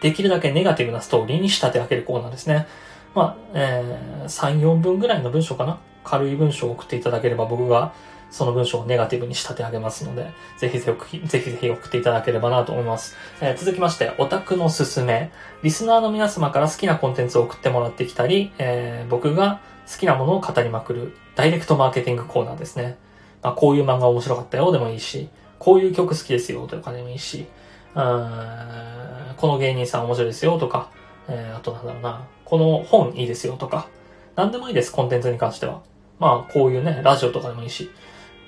[0.00, 2.66] できるだけネガティブなストーリーに仕立て上げるコーナーですね。
[3.14, 7.92] まあ、えー3、4分ぐらいの文章かな軽い文章を送っていただければ僕が
[8.30, 13.16] その文章をネガティブに仕立て上げますので、ぜひぜひ、ぜひぜひ送っていただければなと思います。
[13.40, 15.30] えー続きまして、オタクのすすめ。
[15.62, 19.60] リスナーの皆様から好きなコンテンツを送ってもらってきたり、えー僕が
[19.90, 22.98] 好きなものを語りまくるダイレクトマーケティングコーナーですね。
[23.42, 25.28] まあ、こういう漫画面白かったよでもいいし、
[25.58, 27.46] こういう曲好きですよとかでもいいし、
[27.94, 30.90] うーんこの芸人さん面白いですよとか、
[31.28, 33.88] えーあとなんだろうな、この本いいですよとか、
[34.36, 35.80] なんでもいいです、コンテンツに関しては。
[36.18, 37.90] まあ、こういうね、ラジオとかでもいいし、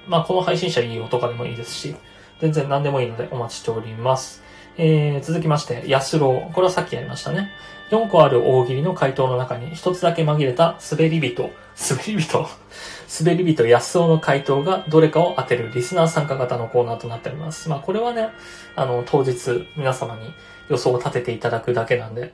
[0.09, 1.95] まあ、この配信者いいよとかでもいいですし、
[2.41, 4.43] 全然何でもいいのでお待ちしております。
[4.76, 6.51] えー、続きまして、安郎。
[6.55, 7.51] これはさっきやりましたね。
[7.91, 12.47] 4個ある大喜利の回答の中に一つだけ紛れた滑り人、滑り人、
[13.20, 17.68] 滑り人安尾の回答がどれかを当てるリスナー参加型のコーナーとなっております。
[17.68, 18.28] まあこれはね、
[18.76, 20.32] あの、当日皆様に
[20.68, 22.32] 予想を立てていただくだけなんで、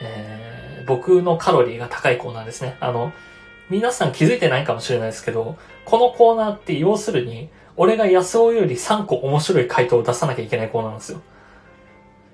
[0.00, 2.76] えー、僕のカロリーが高いコーナーですね。
[2.80, 3.12] あの、
[3.68, 11.20] 皆さん気づいてないかもしれないですけど、このコーナーって要するに、俺が安尾より3個面白い回答を出さなきゃいけないコーナーなんですよ。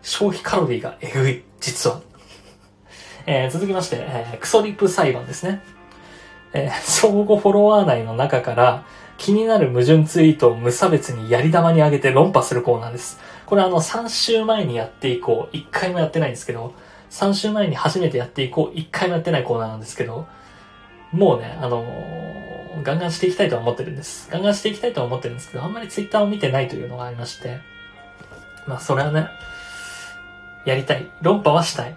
[0.02, 2.00] 消費カロリーがえぐい、実は。
[3.26, 5.62] えー続きまして、えークソリップ裁判ですね。
[6.52, 8.84] えー相互フォロワー内の中から
[9.18, 13.20] 気になる矛盾ツイートを無差別にやり玉に上げて論破するコーナーです。
[13.46, 15.56] これあの3週前にやっていこう。
[15.56, 16.74] 1回もやってないんですけど、
[17.10, 18.76] 3週前に初めてやっていこう。
[18.76, 20.26] 1回もやってないコーナーなんですけど、
[21.12, 22.52] もうね、あのー
[22.82, 24.30] ガンガンしていきたいとは思ってるんです。
[24.30, 27.60] ガンガンしていきたいとは思ってるんですけど、あんまりツイッターを見てないというのがありまして、
[28.66, 29.28] まあそれはね、
[30.64, 31.06] やりたい。
[31.20, 31.94] 論破はしたい。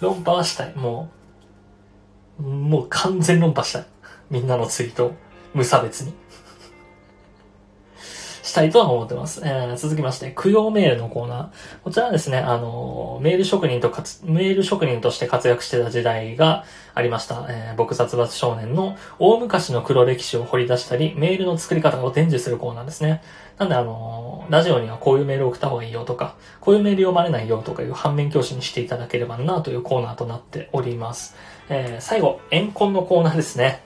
[0.00, 0.74] 論破はしたい。
[0.74, 1.10] も
[2.38, 3.86] う、もう完全論破したい。
[4.30, 5.12] みんなのツイート
[5.54, 6.12] 無差別に。
[8.42, 9.40] したいとは思ってます。
[9.44, 11.48] えー続きまして、供養メールのコーナー。
[11.82, 17.46] こちらはですね、あのメール職人とかつ、メール職人として活躍してた時代がありました。
[17.48, 23.22] えー僕殺伐少年の大昔の黒歴史を掘り出したり、メールの作り方を伝授するコーナーですね。
[23.58, 31.36] なんであのラジオにはこういうメールを送った方がいいよとか、こういうメール読まれないよとかいう反面教師にしていただければなというコーナーとなっております。
[31.68, 33.82] えー最後、エンコンのコーナーですね。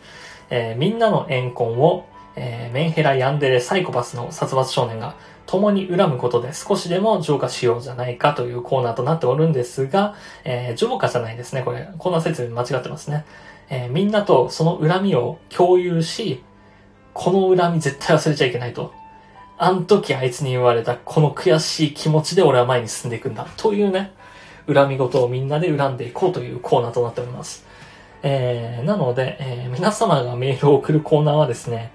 [0.50, 2.06] えーみんなのエンコンを、
[2.36, 5.14] えーメンヘラヤンデレサイコパスの殺伐少年が
[5.46, 10.14] 共に恨むことで少しでも浄化しようじゃないかというコーナーとなっておるんですが、
[10.44, 11.88] えー浄化じゃないですね、これ。
[11.96, 13.24] コーナー説明間違ってますね。
[13.70, 16.42] えーみんなとその恨みを共有し、
[17.14, 18.98] この恨み絶対忘れちゃいけないと。
[19.62, 23.46] あん時あいつに言われたこの悔しい気持ちで俺は前に進んでいくんだ。
[23.58, 24.14] というね、
[24.66, 27.66] 恨み事をみんなで恨んでいこうというコーナーとなっております。
[28.22, 31.92] えー、なので、えー皆様がメールを送るコーナーはですね、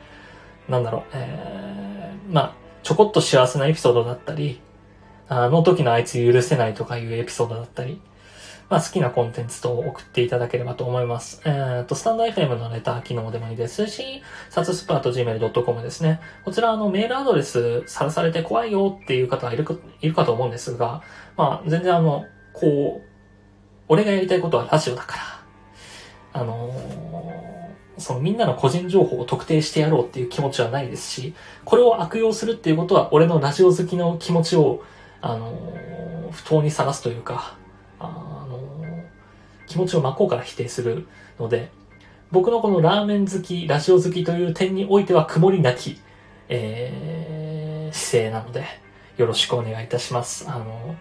[0.69, 2.53] なんだろう、えー、まあ、
[2.83, 4.61] ちょこっと幸せなエピソードだったり、
[5.27, 7.99] あの時のあいつ許せないとかいうエピソードだったり、
[8.69, 11.41] まあ好きなコンテンツと送っていただければと思います。
[11.45, 16.19] えー、と、スタンド FM のレター機能でもいいですし、サツスプラット gmail.com ですね。
[16.43, 21.03] こちらあのメールアドレスさらされて怖いよっていう方がいるかいるかと思うんですが、
[21.37, 23.07] まあ全然あの、こう、
[23.87, 25.17] 俺がやりたいことはラジオだか
[26.33, 27.55] ら、あのー
[27.97, 34.83] そのみんなの個人情報を特定してやろうっていう気持ちはないですし、これを悪用するっていうことは俺のラジオ好きの気持ちを、
[35.21, 37.57] あのー不当にさらすというか、
[37.99, 38.59] あの
[39.67, 41.07] 気持ちを真っ向から否定する
[41.39, 41.69] ので、
[42.31, 45.99] 僕のこのラーメン好き、ラジオ好きという点においては曇りなき、
[46.49, 48.65] えー、姿勢なので、
[49.17, 50.49] よろしくお願いいたします。
[50.49, 50.95] あの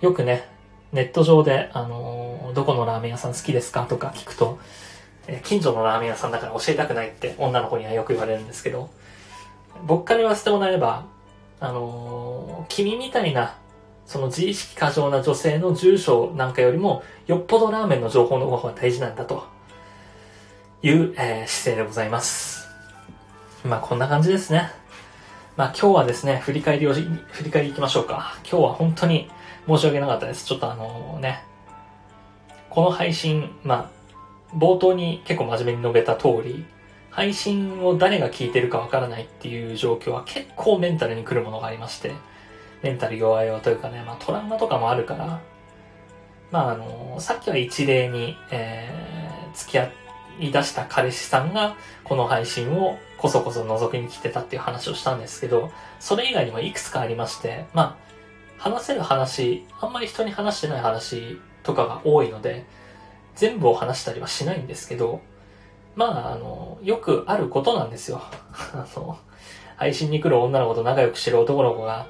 [0.00, 0.48] よくね、
[0.92, 4.58] ネット上で、あのどこのラーメン屋さん好きですかとか聞くと、
[5.26, 8.90] え近所のラーメン屋さんだから教えたくないって女の子にはよく言われるんですけど、
[9.86, 11.06] 僕から言わせてもらえば、
[11.60, 13.56] あの君みたいな
[14.06, 19.44] その自意識過剰な女性の住所なんかよりも、よっぽどラーメンの情報の方が大事なんだと
[20.82, 22.68] いう、えー姿勢でございます。
[23.64, 24.70] まあこんな感じですね。
[25.56, 28.38] まあ今日はですね、振り返りを、振り返り行きましょうか。
[28.48, 29.30] 今日は本当に
[29.66, 30.44] 申し訳なかったです。
[30.44, 31.44] ちょっとあのね、
[32.68, 33.90] この配信、ま
[34.52, 36.66] あ、冒頭に結構真面目に述べた通り、
[37.10, 42.12] 配信を誰が聞いてるかわからないっていう状況は結構メンタルに来るものがありまして、
[42.84, 45.40] メンタル弱いわというかね、まあトラウマとかもあるから、
[46.50, 49.90] まああの、さっきは一例に、えー、付き合
[50.38, 57.96] い出した彼氏さんがこの配信をこそこそ覗きに来てたっていう話をしたんですけど、それ以外にもいくつかありまして、ま
[58.60, 62.66] あ、話せる話、あんまり人に話してない話とかが多いので、
[63.34, 65.22] 全部を話したりはしないんですけど、
[65.96, 68.20] まあ、あの、よくあることなんですよ。
[68.74, 69.18] あの、
[69.76, 72.06] 配信に来る女の子と仲良くしてる男の子が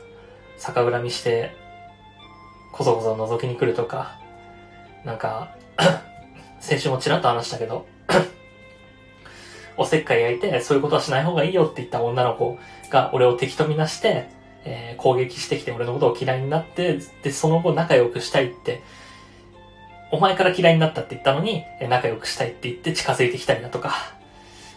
[0.59, 1.55] 逆恨みして、
[2.73, 4.19] こそこそ覗きに来るとか、
[5.05, 5.55] なんか、
[6.61, 7.87] 先週もちらっと話したけど、
[9.77, 12.59] おせっかい焼いて、そういうことはしない方がいいよって言った女の子
[12.91, 14.29] が俺を敵とみなして、
[14.65, 18.83] えー攻撃してきて俺のことを嫌いになって、で、その後仲良くしたいって、
[20.11, 24.15] お前から嫌いになったって言ったのに、え仲良くしたいって言って近づいてきたりだとか、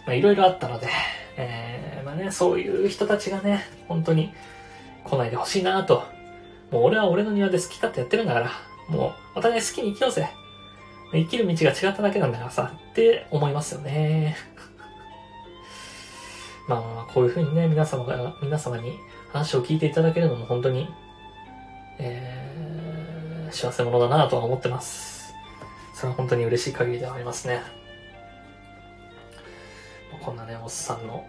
[0.06, 0.88] まあいろいろあったので、
[1.36, 4.32] えーまあね、そういう人たちがね、本当に
[5.08, 6.04] 来ないでほしいなと。
[6.70, 8.50] もう俺は俺の庭で好き勝手やってるんだから、
[8.88, 10.28] もうお互い好きに生きようぜ。
[11.12, 14.36] 生きる道が違っただけなんだからさ、って思いますよね。
[16.68, 18.98] まあまあまあ、こういうふうにね、皆様が、皆様に
[19.32, 20.88] 話を聞いていただけるのも本当に、
[21.98, 25.34] えー、幸せ者だなとは思ってます。
[25.94, 27.62] それは本当に嬉しい限りではありますね。
[30.20, 31.24] こんなね、おっさんの、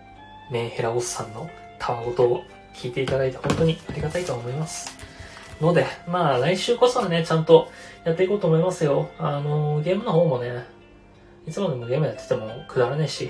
[0.51, 2.43] メンヘラおっさんのたわごとを
[2.79, 4.97] 聞いていただいて本当にありがたいと思います。
[5.61, 7.69] ので、まあ来週こそはね、ちゃんと
[8.05, 9.09] やっていこうと思いますよ。
[9.19, 10.65] あの、ゲームの方もね、
[11.45, 13.29] いつまでもゲームやっててもくだらねえし、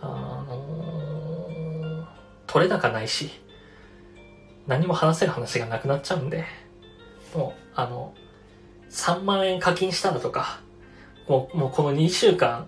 [0.00, 2.06] あの
[2.46, 3.30] 取れ高ないし、
[4.66, 6.44] 何も話せる話がなくなっちゃうんで、
[7.34, 8.14] もう、あの、
[8.90, 10.60] 3万円課金しただとか、
[11.28, 12.66] もう、もうこの2週間、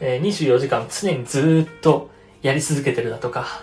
[0.00, 2.10] えー24時間常にずっと
[2.42, 3.62] やり続けてるだとか、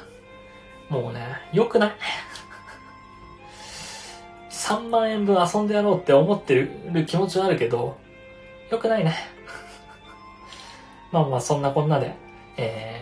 [0.91, 1.91] もうね、良くない。
[4.51, 7.95] 3万円分遊んでやろうって思ってる気持ちはあるけど、
[8.69, 9.15] 良くないね。
[11.13, 12.13] まあまあ、そんなこんなで、
[12.57, 13.01] え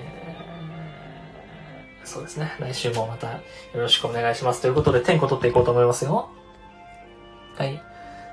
[2.03, 2.53] ー、そうですね。
[2.59, 3.39] 来週もまたよ
[3.73, 4.61] ろしくお願いします。
[4.61, 6.29] ということで、天候取っていこうと思いますよ。
[7.57, 7.81] はい。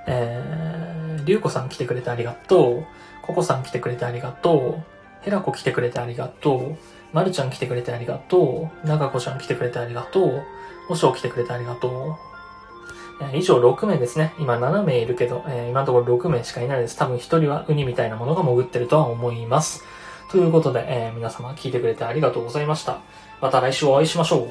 [0.06, 2.86] えー、りゅうこさん来てくれてありがとう。
[3.22, 4.82] ココさん来てくれてありがとう。
[5.22, 6.76] ヘラコ来てくれてありがとう。
[7.16, 8.86] まるちゃん来てくれてありがとう。
[8.86, 10.42] ながこちゃん来てくれてありがとう。
[10.90, 13.24] おしょう来てくれてありがとう。
[13.24, 14.34] え以上6名ですね。
[14.38, 16.98] 今7名いるけど、えー今のところ6名しかいないです。
[16.98, 19.82] 多分1人はウニみたいなものが潜ってるとは思います。
[20.30, 22.98] ということで、えー皆様聞いてくれてありがとうございました。
[23.40, 24.48] また来週お会いしましょう。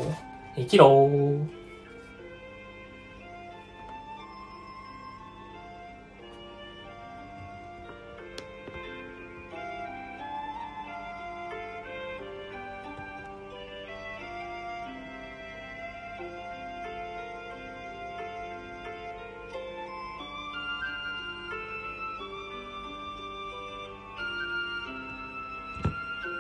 [0.56, 1.65] 生きろー。